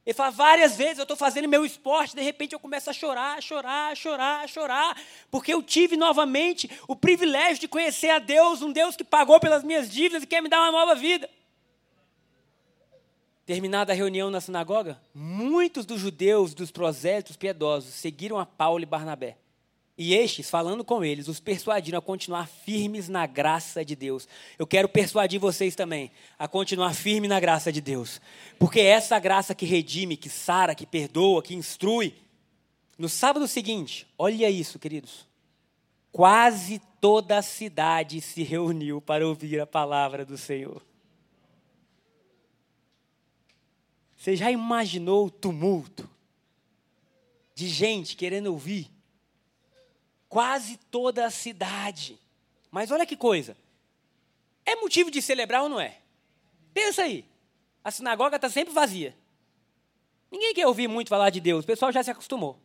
[0.05, 3.41] Ele fala, várias vezes eu estou fazendo meu esporte, de repente eu começo a chorar,
[3.41, 8.97] chorar, chorar, chorar, porque eu tive novamente o privilégio de conhecer a Deus, um Deus
[8.97, 11.29] que pagou pelas minhas dívidas e quer me dar uma nova vida.
[13.45, 18.85] Terminada a reunião na sinagoga, muitos dos judeus, dos prosélitos piedosos, seguiram a Paulo e
[18.85, 19.37] Barnabé.
[19.95, 24.27] E estes, falando com eles, os persuadiram a continuar firmes na graça de Deus.
[24.57, 28.19] Eu quero persuadir vocês também a continuar firme na graça de Deus.
[28.57, 32.15] Porque é essa graça que redime, que sara, que perdoa, que instrui.
[32.97, 35.27] No sábado seguinte, olha isso, queridos.
[36.11, 40.81] Quase toda a cidade se reuniu para ouvir a palavra do Senhor.
[44.17, 46.09] Você já imaginou o tumulto
[47.53, 48.92] de gente querendo ouvir?
[50.33, 52.19] Quase toda a cidade.
[52.71, 53.55] Mas olha que coisa.
[54.65, 55.99] É motivo de celebrar ou não é?
[56.73, 57.23] Pensa aí.
[57.83, 59.15] A sinagoga está sempre vazia.
[60.31, 62.59] Ninguém quer ouvir muito falar de Deus, o pessoal já se acostumou.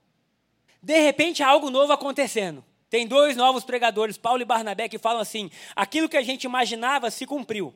[0.83, 2.65] De repente, há algo novo acontecendo.
[2.89, 7.11] Tem dois novos pregadores, Paulo e Barnabé, que falam assim: aquilo que a gente imaginava
[7.11, 7.75] se cumpriu.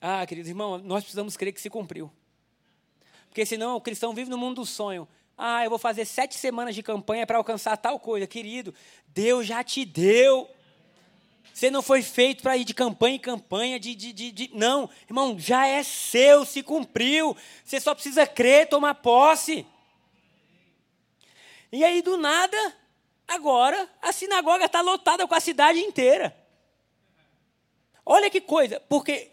[0.00, 2.12] Ah, queridos irmãos, nós precisamos crer que se cumpriu.
[3.28, 5.08] Porque senão o cristão vive no mundo do sonho.
[5.36, 8.26] Ah, eu vou fazer sete semanas de campanha para alcançar tal coisa.
[8.26, 8.74] Querido,
[9.08, 10.48] Deus já te deu.
[11.52, 14.88] Você não foi feito para ir de campanha em campanha, de, de, de, de, Não,
[15.08, 17.36] irmão, já é seu, se cumpriu.
[17.64, 19.66] Você só precisa crer, tomar posse.
[21.70, 22.56] E aí, do nada,
[23.26, 26.36] agora, a sinagoga está lotada com a cidade inteira.
[28.04, 29.30] Olha que coisa, porque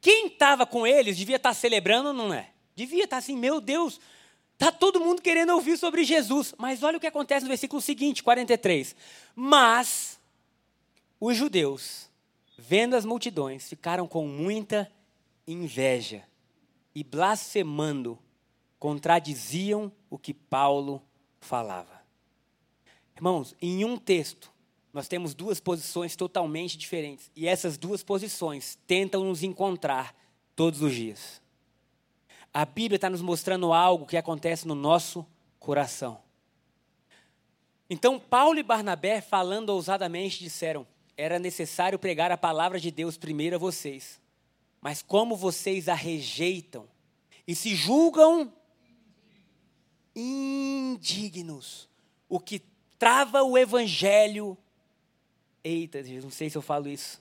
[0.00, 2.50] quem estava com eles devia estar tá celebrando, não é?
[2.74, 4.00] Devia estar tá assim, meu Deus,
[4.60, 6.54] Está todo mundo querendo ouvir sobre Jesus.
[6.58, 8.94] Mas olha o que acontece no versículo seguinte, 43.
[9.34, 10.20] Mas
[11.18, 12.10] os judeus,
[12.58, 14.92] vendo as multidões, ficaram com muita
[15.46, 16.22] inveja
[16.94, 18.18] e blasfemando,
[18.78, 21.02] contradiziam o que Paulo
[21.40, 22.02] falava.
[23.16, 24.52] Irmãos, em um texto,
[24.92, 27.30] nós temos duas posições totalmente diferentes.
[27.34, 30.14] E essas duas posições tentam nos encontrar
[30.54, 31.40] todos os dias.
[32.52, 35.26] A Bíblia está nos mostrando algo que acontece no nosso
[35.58, 36.20] coração.
[37.88, 40.86] Então, Paulo e Barnabé, falando ousadamente, disseram:
[41.16, 44.20] era necessário pregar a palavra de Deus primeiro a vocês.
[44.80, 46.88] Mas como vocês a rejeitam
[47.46, 48.52] e se julgam
[50.14, 51.88] indignos,
[52.28, 52.62] o que
[52.98, 54.56] trava o evangelho.
[55.62, 57.20] Eita, não sei se eu falo isso.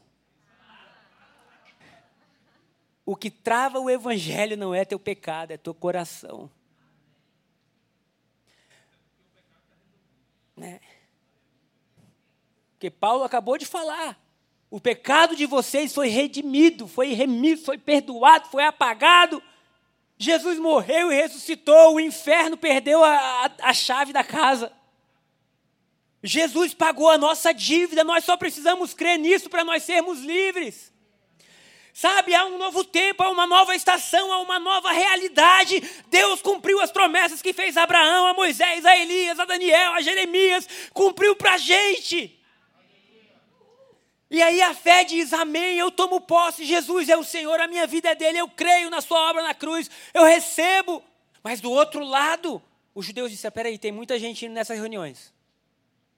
[3.10, 6.48] O que trava o evangelho não é teu pecado, é teu coração.
[10.56, 10.80] Né?
[12.74, 14.16] Porque Paulo acabou de falar.
[14.70, 19.42] O pecado de vocês foi redimido, foi remido, foi perdoado, foi apagado.
[20.16, 24.72] Jesus morreu e ressuscitou, o inferno perdeu a, a, a chave da casa.
[26.22, 30.94] Jesus pagou a nossa dívida, nós só precisamos crer nisso para nós sermos livres.
[32.00, 35.82] Sabe, há um novo tempo, há uma nova estação, há uma nova realidade.
[36.08, 40.02] Deus cumpriu as promessas que fez a Abraão, a Moisés, a Elias, a Daniel, a
[40.02, 40.66] Jeremias.
[40.94, 42.40] Cumpriu para a gente.
[44.32, 47.86] E aí a fé diz: Amém, eu tomo posse, Jesus é o Senhor, a minha
[47.86, 51.04] vida é dele, eu creio na Sua obra na cruz, eu recebo.
[51.44, 52.62] Mas do outro lado,
[52.96, 55.34] os judeus disseram: Peraí, tem muita gente nessas reuniões.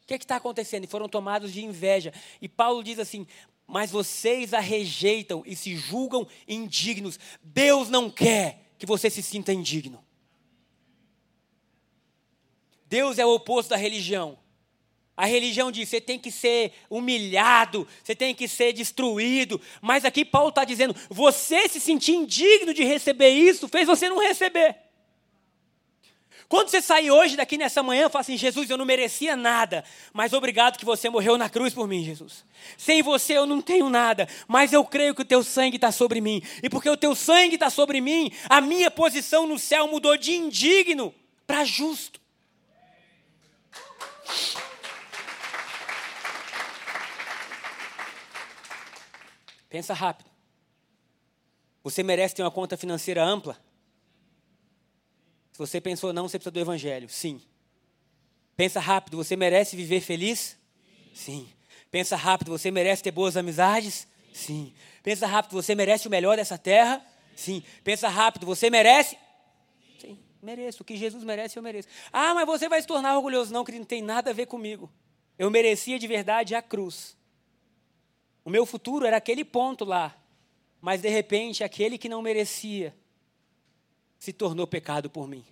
[0.04, 0.84] O que é está acontecendo?
[0.84, 2.14] E foram tomados de inveja.
[2.40, 3.26] E Paulo diz assim:
[3.72, 7.18] mas vocês a rejeitam e se julgam indignos.
[7.42, 10.04] Deus não quer que você se sinta indigno.
[12.86, 14.38] Deus é o oposto da religião.
[15.16, 19.62] A religião diz: você tem que ser humilhado, você tem que ser destruído.
[19.82, 24.20] Mas aqui Paulo está dizendo: você se sentir indigno de receber isso, fez você não
[24.20, 24.76] receber.
[26.52, 30.34] Quando você sair hoje daqui nessa manhã, fala assim: Jesus, eu não merecia nada, mas
[30.34, 32.44] obrigado que você morreu na cruz por mim, Jesus.
[32.78, 36.20] Sem você eu não tenho nada, mas eu creio que o teu sangue está sobre
[36.20, 36.44] mim.
[36.62, 40.34] E porque o teu sangue está sobre mim, a minha posição no céu mudou de
[40.34, 41.16] indigno
[41.48, 42.20] para justo.
[49.70, 50.30] Pensa rápido.
[51.82, 53.58] Você merece ter uma conta financeira ampla?
[55.52, 57.10] Se você pensou não, você precisa do evangelho.
[57.10, 57.42] Sim.
[58.56, 60.58] Pensa rápido, você merece viver feliz?
[61.14, 61.50] Sim.
[61.90, 64.08] Pensa rápido, você merece ter boas amizades?
[64.34, 64.74] Sim.
[65.04, 67.06] Pensa rápido, você merece o melhor dessa terra?
[67.36, 67.64] Sim.
[67.84, 69.18] Pensa rápido, você merece?
[70.00, 70.84] Sim, mereço.
[70.84, 71.88] O que Jesus merece, eu mereço.
[72.14, 73.52] Ah, mas você vai se tornar orgulhoso.
[73.52, 74.92] Não, que não tem nada a ver comigo.
[75.38, 77.18] Eu merecia de verdade a cruz.
[78.46, 80.16] O meu futuro era aquele ponto lá.
[80.80, 82.96] Mas de repente, aquele que não merecia
[84.22, 85.44] se tornou pecado por mim.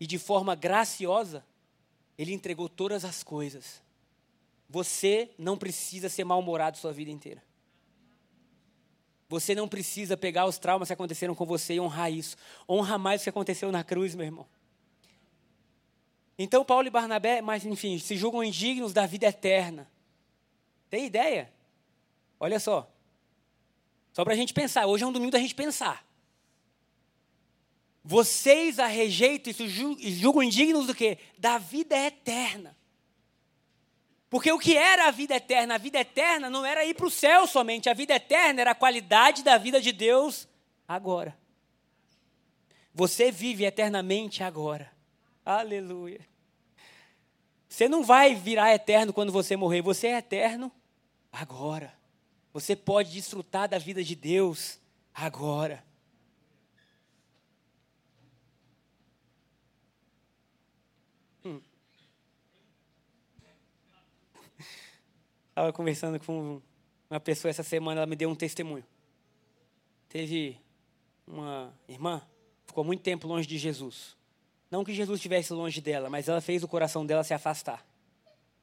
[0.00, 1.44] E de forma graciosa,
[2.18, 3.80] ele entregou todas as coisas.
[4.68, 7.40] Você não precisa ser mal-humorado sua vida inteira.
[9.28, 12.36] Você não precisa pegar os traumas que aconteceram com você e honrar isso.
[12.68, 14.46] Honra mais o que aconteceu na cruz, meu irmão.
[16.36, 19.88] Então, Paulo e Barnabé, mas enfim, se julgam indignos da vida eterna.
[20.90, 21.52] Tem ideia?
[22.40, 22.90] Olha só.
[24.12, 24.86] Só para a gente pensar.
[24.86, 26.07] Hoje é um domingo da gente pensar.
[28.10, 29.52] Vocês a rejeitam
[29.98, 31.18] e julgam indignos do quê?
[31.36, 32.74] Da vida eterna.
[34.30, 35.74] Porque o que era a vida eterna?
[35.74, 37.86] A vida eterna não era ir para o céu somente.
[37.90, 40.48] A vida eterna era a qualidade da vida de Deus
[40.88, 41.38] agora.
[42.94, 44.90] Você vive eternamente agora.
[45.44, 46.26] Aleluia.
[47.68, 49.82] Você não vai virar eterno quando você morrer.
[49.82, 50.72] Você é eterno
[51.30, 51.92] agora.
[52.54, 54.80] Você pode desfrutar da vida de Deus
[55.12, 55.86] agora.
[65.58, 66.62] Estava conversando com
[67.10, 68.84] uma pessoa essa semana, ela me deu um testemunho.
[70.08, 70.56] Teve
[71.26, 72.22] uma irmã,
[72.64, 74.16] ficou muito tempo longe de Jesus.
[74.70, 77.84] Não que Jesus estivesse longe dela, mas ela fez o coração dela se afastar.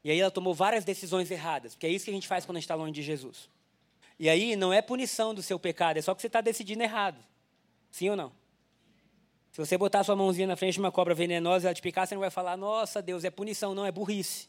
[0.06, 2.56] E aí ela tomou várias decisões erradas, porque é isso que a gente faz quando
[2.56, 3.50] a gente está longe de Jesus.
[4.18, 7.22] E aí não é punição do seu pecado, é só que você está decidindo errado.
[7.92, 8.32] Sim ou não?
[9.52, 12.08] Se você botar sua mãozinha na frente de uma cobra venenosa e ela te picar,
[12.08, 14.48] você não vai falar, nossa Deus, é punição, não, é burrice.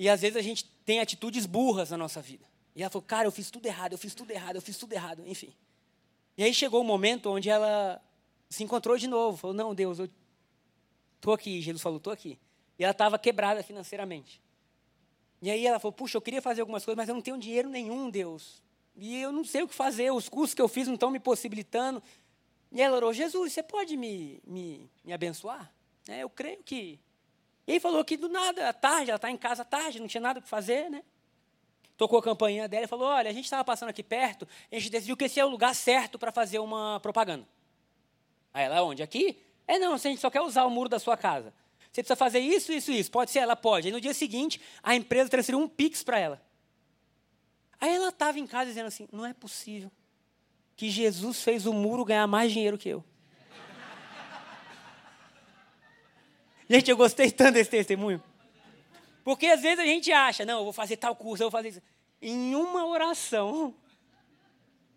[0.00, 2.46] E às vezes a gente tem atitudes burras na nossa vida.
[2.74, 4.94] E ela falou, cara, eu fiz tudo errado, eu fiz tudo errado, eu fiz tudo
[4.94, 5.54] errado, enfim.
[6.38, 8.02] E aí chegou o um momento onde ela
[8.48, 9.36] se encontrou de novo.
[9.36, 10.08] Falou, não, Deus, eu
[11.16, 11.60] estou aqui.
[11.60, 12.38] Jesus falou, estou aqui.
[12.78, 14.40] E ela estava quebrada financeiramente.
[15.42, 17.68] E aí ela falou, puxa, eu queria fazer algumas coisas, mas eu não tenho dinheiro
[17.68, 18.62] nenhum, Deus.
[18.96, 21.20] E eu não sei o que fazer, os cursos que eu fiz não estão me
[21.20, 22.02] possibilitando.
[22.72, 25.70] E ela orou, Jesus, você pode me, me, me abençoar?
[26.08, 26.98] É, eu creio que
[27.70, 30.08] e ele falou que do nada, à tarde, ela está em casa à tarde, não
[30.08, 31.04] tinha nada para fazer, né?
[31.96, 34.90] Tocou a campainha dela e falou: Olha, a gente estava passando aqui perto, a gente
[34.90, 37.46] decidiu que esse é o lugar certo para fazer uma propaganda.
[38.52, 39.04] Aí ela, onde?
[39.04, 39.40] Aqui?
[39.68, 41.54] É não, a gente só quer usar o muro da sua casa.
[41.92, 43.08] Você precisa fazer isso, isso, isso.
[43.08, 43.38] Pode ser?
[43.38, 43.86] Ela pode.
[43.86, 46.42] Aí no dia seguinte, a empresa transferiu um Pix para ela.
[47.80, 49.92] Aí ela estava em casa dizendo assim: Não é possível
[50.74, 53.04] que Jesus fez o muro ganhar mais dinheiro que eu.
[56.70, 58.22] Gente, eu gostei tanto desse testemunho.
[59.24, 61.70] Porque às vezes a gente acha, não, eu vou fazer tal curso, eu vou fazer
[61.70, 61.82] isso.
[62.22, 63.74] Em uma oração.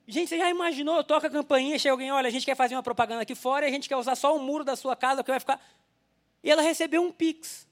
[0.07, 1.03] Gente, você já imaginou?
[1.03, 3.71] Toca a campainha, chega alguém, olha, a gente quer fazer uma propaganda aqui fora a
[3.71, 5.59] gente quer usar só o muro da sua casa, porque vai ficar.
[6.43, 7.67] E ela recebeu um Pix.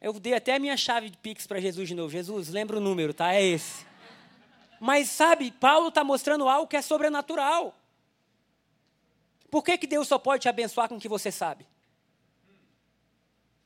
[0.00, 2.10] Eu dei até a minha chave de Pix para Jesus de novo.
[2.10, 3.34] Jesus, lembra o número, tá?
[3.34, 3.84] É esse.
[4.78, 7.74] Mas sabe, Paulo está mostrando algo que é sobrenatural.
[9.50, 11.66] Por que, que Deus só pode te abençoar com o que você sabe?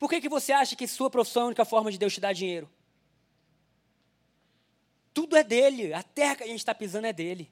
[0.01, 2.21] Por que, que você acha que sua profissão é a única forma de Deus te
[2.21, 2.69] dar dinheiro?
[5.13, 7.51] tudo é dele, a terra que a gente está pisando é dele.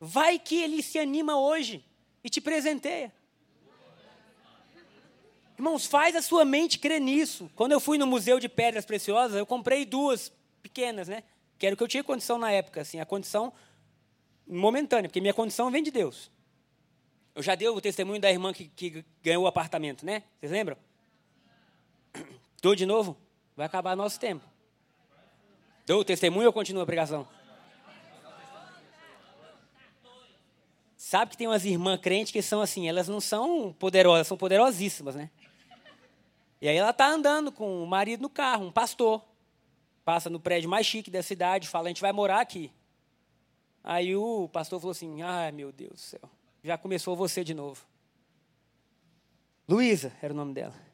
[0.00, 1.84] Vai que ele se anima hoje
[2.24, 3.12] e te presenteia.
[5.56, 7.50] Irmãos, faz a sua mente crer nisso.
[7.54, 11.22] Quando eu fui no Museu de Pedras Preciosas, eu comprei duas pequenas, né?
[11.58, 13.52] Que era o que eu tinha condição na época, assim, a condição
[14.46, 16.30] momentânea, porque minha condição vem de Deus.
[17.34, 20.22] Eu já dei o testemunho da irmã que, que ganhou o apartamento, né?
[20.40, 20.76] Vocês lembram?
[22.62, 23.16] Dou de novo?
[23.56, 24.44] Vai acabar nosso tempo.
[25.86, 27.26] Dou o testemunho ou continua a pregação?
[30.96, 35.16] Sabe que tem umas irmãs crentes que são assim, elas não são poderosas, são poderosíssimas,
[35.16, 35.30] né?
[36.60, 39.24] E aí ela tá andando com o marido no carro, um pastor.
[40.04, 42.70] Passa no prédio mais chique da cidade, fala, a gente vai morar aqui.
[43.82, 46.30] Aí o pastor falou assim, ai meu Deus do céu,
[46.62, 47.84] já começou você de novo.
[49.68, 50.89] Luísa era o nome dela.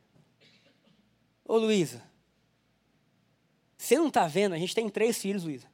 [1.48, 2.02] Ô Luísa,
[3.78, 4.54] você não está vendo?
[4.54, 5.68] A gente tem três filhos, Luísa.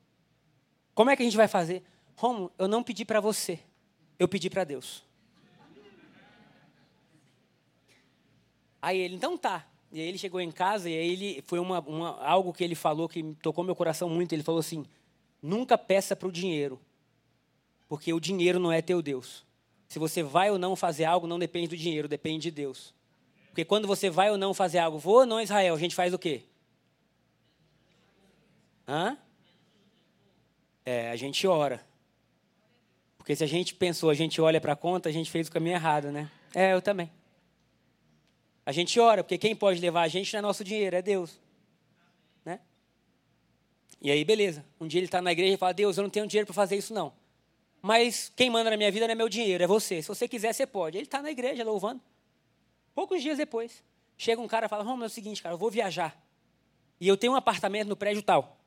[0.94, 1.82] Como é que a gente vai fazer?
[2.14, 3.58] Romo, eu não pedi para você,
[4.18, 5.02] eu pedi para Deus.
[8.82, 9.66] Aí ele, então tá.
[9.90, 12.74] E aí ele chegou em casa e aí ele foi uma, uma, algo que ele
[12.74, 14.32] falou que tocou meu coração muito.
[14.32, 14.84] Ele falou assim:
[15.40, 16.80] nunca peça para o dinheiro,
[17.88, 19.44] porque o dinheiro não é teu Deus.
[19.88, 22.94] Se você vai ou não fazer algo, não depende do dinheiro, depende de Deus.
[23.52, 26.14] Porque quando você vai ou não fazer algo, vou ou não Israel, a gente faz
[26.14, 26.44] o quê?
[28.88, 29.18] Hã?
[30.86, 31.84] É, a gente ora.
[33.18, 35.52] Porque se a gente pensou, a gente olha para a conta, a gente fez o
[35.52, 36.30] caminho errado, né?
[36.54, 37.10] É, eu também.
[38.64, 41.38] A gente ora, porque quem pode levar a gente não é nosso dinheiro, é Deus.
[42.46, 42.58] Né?
[44.00, 44.64] E aí, beleza.
[44.80, 46.76] Um dia ele está na igreja e fala: Deus, eu não tenho dinheiro para fazer
[46.76, 47.12] isso, não.
[47.82, 50.00] Mas quem manda na minha vida não é meu dinheiro, é você.
[50.00, 50.96] Se você quiser, você pode.
[50.96, 52.00] Ele está na igreja louvando.
[52.94, 53.82] Poucos dias depois,
[54.16, 56.16] chega um cara e fala: Vamos, é o seguinte, cara, eu vou viajar.
[57.00, 58.58] E eu tenho um apartamento no prédio tal.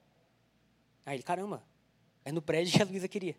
[1.05, 1.63] Aí ele, caramba,
[2.23, 3.35] é no prédio que a Luísa queria.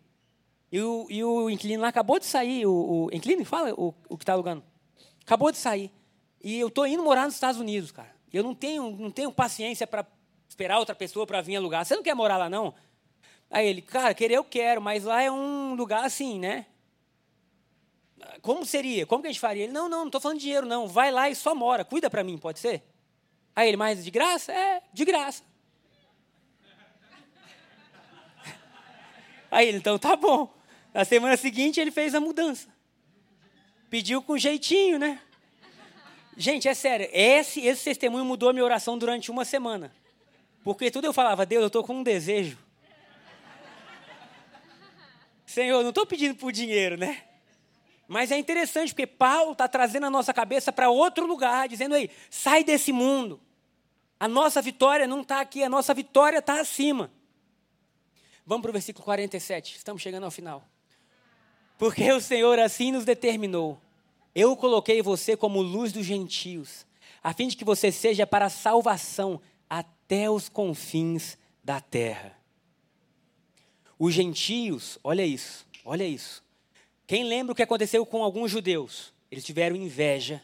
[0.71, 4.17] E o, e o inquilino lá acabou de sair, o, o inquilino, fala o, o
[4.17, 4.63] que está alugando.
[5.21, 5.91] Acabou de sair.
[6.43, 8.15] E eu estou indo morar nos Estados Unidos, cara.
[8.31, 10.05] Eu não tenho, não tenho paciência para
[10.47, 11.85] esperar outra pessoa para vir alugar.
[11.85, 12.73] Você não quer morar lá, não?
[13.49, 16.65] Aí ele, cara, querer eu quero, mas lá é um lugar assim, né?
[18.41, 19.05] Como seria?
[19.05, 19.63] Como que a gente faria?
[19.63, 20.87] Ele, não, não, não estou falando de dinheiro, não.
[20.87, 21.83] Vai lá e só mora.
[21.85, 22.83] Cuida para mim, pode ser?
[23.55, 24.51] Aí ele, mas de graça?
[24.51, 25.43] É, de graça.
[29.49, 30.53] Aí ele, então tá bom.
[30.93, 32.67] Na semana seguinte ele fez a mudança.
[33.89, 35.21] Pediu com jeitinho, né?
[36.35, 39.91] Gente, é sério, esse, esse testemunho mudou a minha oração durante uma semana.
[40.63, 42.59] Porque tudo eu falava, Deus, eu estou com um desejo.
[45.47, 47.23] Senhor, não estou pedindo por dinheiro, né?
[48.07, 52.09] Mas é interessante, porque Paulo está trazendo a nossa cabeça para outro lugar, dizendo aí,
[52.29, 53.39] sai desse mundo.
[54.19, 57.11] A nossa vitória não está aqui, a nossa vitória está acima.
[58.45, 60.63] Vamos para o versículo 47, estamos chegando ao final.
[61.77, 63.79] Porque o Senhor assim nos determinou
[64.37, 66.85] eu coloquei você como luz dos gentios,
[67.23, 72.37] a fim de que você seja para a salvação até os confins da terra.
[73.97, 76.43] Os gentios, olha isso, olha isso.
[77.07, 79.13] Quem lembra o que aconteceu com alguns judeus?
[79.31, 80.43] Eles tiveram inveja,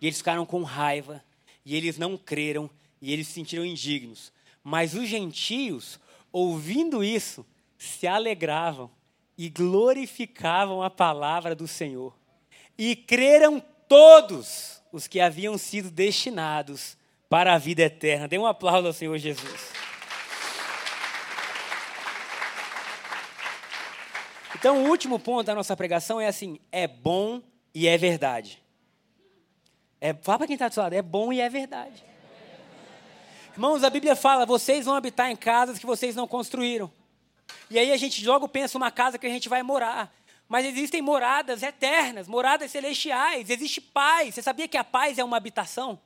[0.00, 1.22] e eles ficaram com raiva,
[1.66, 2.70] e eles não creram,
[3.00, 4.32] e eles se sentiram indignos.
[4.64, 6.00] Mas os gentios,
[6.32, 7.44] ouvindo isso,
[7.76, 8.90] se alegravam
[9.36, 12.16] e glorificavam a palavra do Senhor.
[12.78, 16.96] E creram todos os que haviam sido destinados
[17.28, 18.26] para a vida eterna.
[18.26, 19.75] Dê um aplauso ao Senhor Jesus.
[24.58, 27.42] Então, o último ponto da nossa pregação é assim: é bom
[27.74, 28.62] e é verdade.
[30.00, 32.02] É, fala para quem está do seu lado, é bom e é verdade.
[33.52, 36.90] Irmãos, a Bíblia fala: vocês vão habitar em casas que vocês não construíram.
[37.70, 40.10] E aí a gente logo pensa uma casa que a gente vai morar.
[40.48, 44.34] Mas existem moradas eternas, moradas celestiais, existe paz.
[44.34, 46.00] Você sabia que a paz é uma habitação?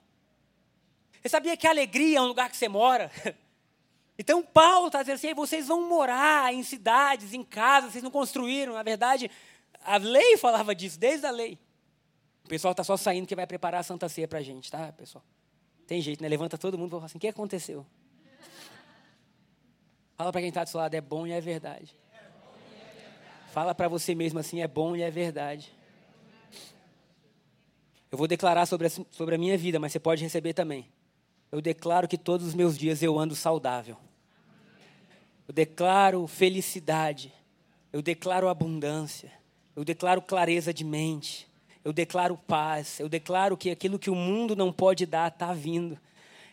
[1.22, 3.12] Você sabia que a alegria é um lugar que você mora?
[4.20, 8.74] Então Paulo está dizendo assim: vocês vão morar em cidades, em casas, vocês não construíram.
[8.74, 9.30] Na verdade,
[9.82, 11.58] a lei falava disso, desde a lei.
[12.44, 14.92] O pessoal está só saindo que vai preparar a Santa Ceia para a gente, tá,
[14.92, 15.24] pessoal?
[15.86, 16.28] Tem jeito, né?
[16.28, 17.86] Levanta todo mundo e fala assim: o que aconteceu?
[20.16, 21.96] Fala para quem está do seu lado: é bom e é verdade.
[23.52, 25.74] Fala para você mesmo assim, é bom e é verdade.
[28.12, 30.92] Eu vou declarar sobre a, sobre a minha vida, mas você pode receber também.
[31.50, 33.96] Eu declaro que todos os meus dias eu ando saudável.
[35.50, 37.32] Eu declaro felicidade.
[37.92, 39.32] Eu declaro abundância.
[39.74, 41.48] Eu declaro clareza de mente.
[41.84, 43.00] Eu declaro paz.
[43.00, 45.98] Eu declaro que aquilo que o mundo não pode dar está vindo.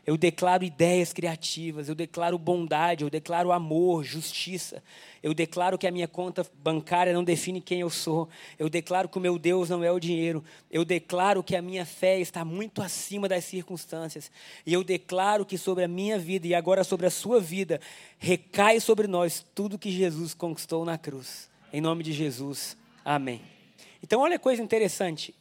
[0.08, 4.82] Eu declaro ideias criativas, eu declaro bondade, eu declaro amor, justiça.
[5.22, 8.30] Eu declaro que a minha conta bancária não define quem eu sou.
[8.58, 10.41] Eu declaro que o meu Deus não é o dinheiro.
[10.72, 14.32] Eu declaro que a minha fé está muito acima das circunstâncias.
[14.66, 17.82] E eu declaro que sobre a minha vida e agora sobre a sua vida
[18.18, 21.49] recai sobre nós tudo que Jesus conquistou na cruz.
[21.74, 22.78] Em nome de Jesus.
[23.03, 23.41] Amém.
[24.01, 25.36] Então, olha a coisa interessante.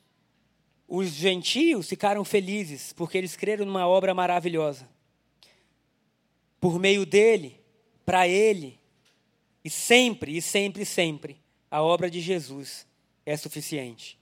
[0.89, 4.89] Os gentios ficaram felizes porque eles creram numa obra maravilhosa.
[6.61, 7.61] Por meio dele,
[8.05, 8.79] para ele,
[9.65, 12.87] e sempre, e sempre, sempre, a obra de Jesus
[13.25, 14.19] é suficiente.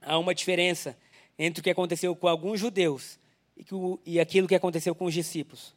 [0.00, 0.96] Há uma diferença
[1.38, 3.18] entre o que aconteceu com alguns judeus
[4.04, 5.74] e aquilo que aconteceu com os discípulos.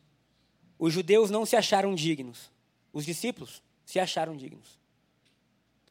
[0.77, 2.51] Os judeus não se acharam dignos,
[2.91, 4.77] os discípulos se acharam dignos.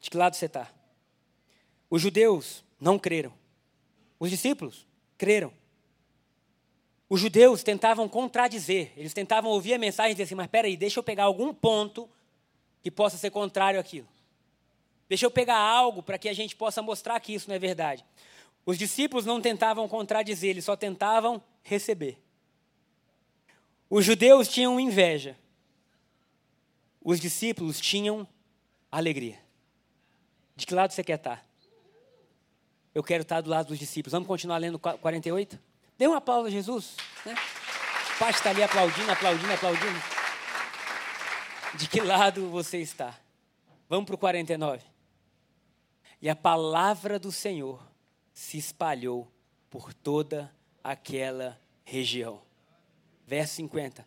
[0.00, 0.72] De que lado você está?
[1.88, 3.39] Os judeus não creram.
[4.20, 5.52] Os discípulos creram.
[7.08, 11.00] Os judeus tentavam contradizer, eles tentavam ouvir a mensagem e dizer assim: mas peraí, deixa
[11.00, 12.08] eu pegar algum ponto
[12.82, 14.06] que possa ser contrário àquilo.
[15.08, 18.04] Deixa eu pegar algo para que a gente possa mostrar que isso não é verdade.
[18.64, 22.16] Os discípulos não tentavam contradizer, eles só tentavam receber.
[23.88, 25.36] Os judeus tinham inveja.
[27.02, 28.28] Os discípulos tinham
[28.92, 29.40] alegria.
[30.54, 31.49] De que lado você quer estar?
[32.94, 34.12] Eu quero estar do lado dos discípulos.
[34.12, 35.58] Vamos continuar lendo 48?
[35.96, 36.96] Dê uma aplauso a Jesus.
[37.24, 37.34] Né?
[38.14, 40.02] O pai está ali aplaudindo, aplaudindo, aplaudindo.
[41.76, 43.16] De que lado você está?
[43.88, 44.82] Vamos para o 49.
[46.20, 47.80] E a palavra do Senhor
[48.32, 49.30] se espalhou
[49.70, 52.42] por toda aquela região.
[53.26, 54.06] Verso 50.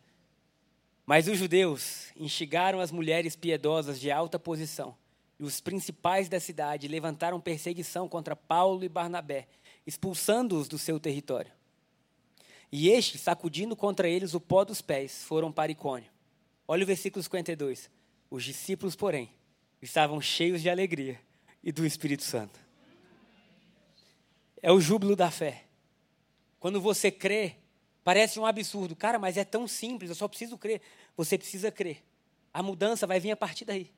[1.05, 4.95] Mas os judeus instigaram as mulheres piedosas de alta posição
[5.39, 9.47] e os principais da cidade levantaram perseguição contra Paulo e Barnabé,
[9.85, 11.51] expulsando-os do seu território.
[12.71, 16.09] E estes, sacudindo contra eles o pó dos pés, foram para Icônio.
[16.67, 17.89] Olha o versículo 52.
[18.29, 19.29] Os discípulos, porém,
[19.81, 21.19] estavam cheios de alegria
[21.63, 22.59] e do Espírito Santo.
[24.61, 25.65] É o júbilo da fé.
[26.59, 27.57] Quando você crê,
[28.03, 28.95] parece um absurdo.
[28.95, 30.81] Cara, mas é tão simples, eu só preciso crer.
[31.15, 32.01] Você precisa crer.
[32.53, 33.91] A mudança vai vir a partir daí.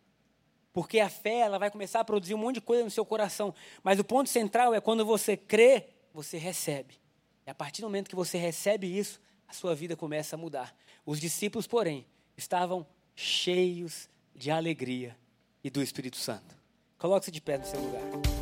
[0.76, 3.56] Porque a fé ela vai começar a produzir um monte de coisa no seu coração.
[3.82, 7.00] Mas o ponto central é quando você crê, você recebe.
[7.48, 10.76] E a partir do momento que você recebe isso, a sua vida começa a mudar.
[11.06, 12.06] Os discípulos, porém,
[12.36, 15.16] estavam cheios de alegria
[15.64, 16.54] e do Espírito Santo.
[16.98, 18.35] Coloque-se de pé no seu lugar.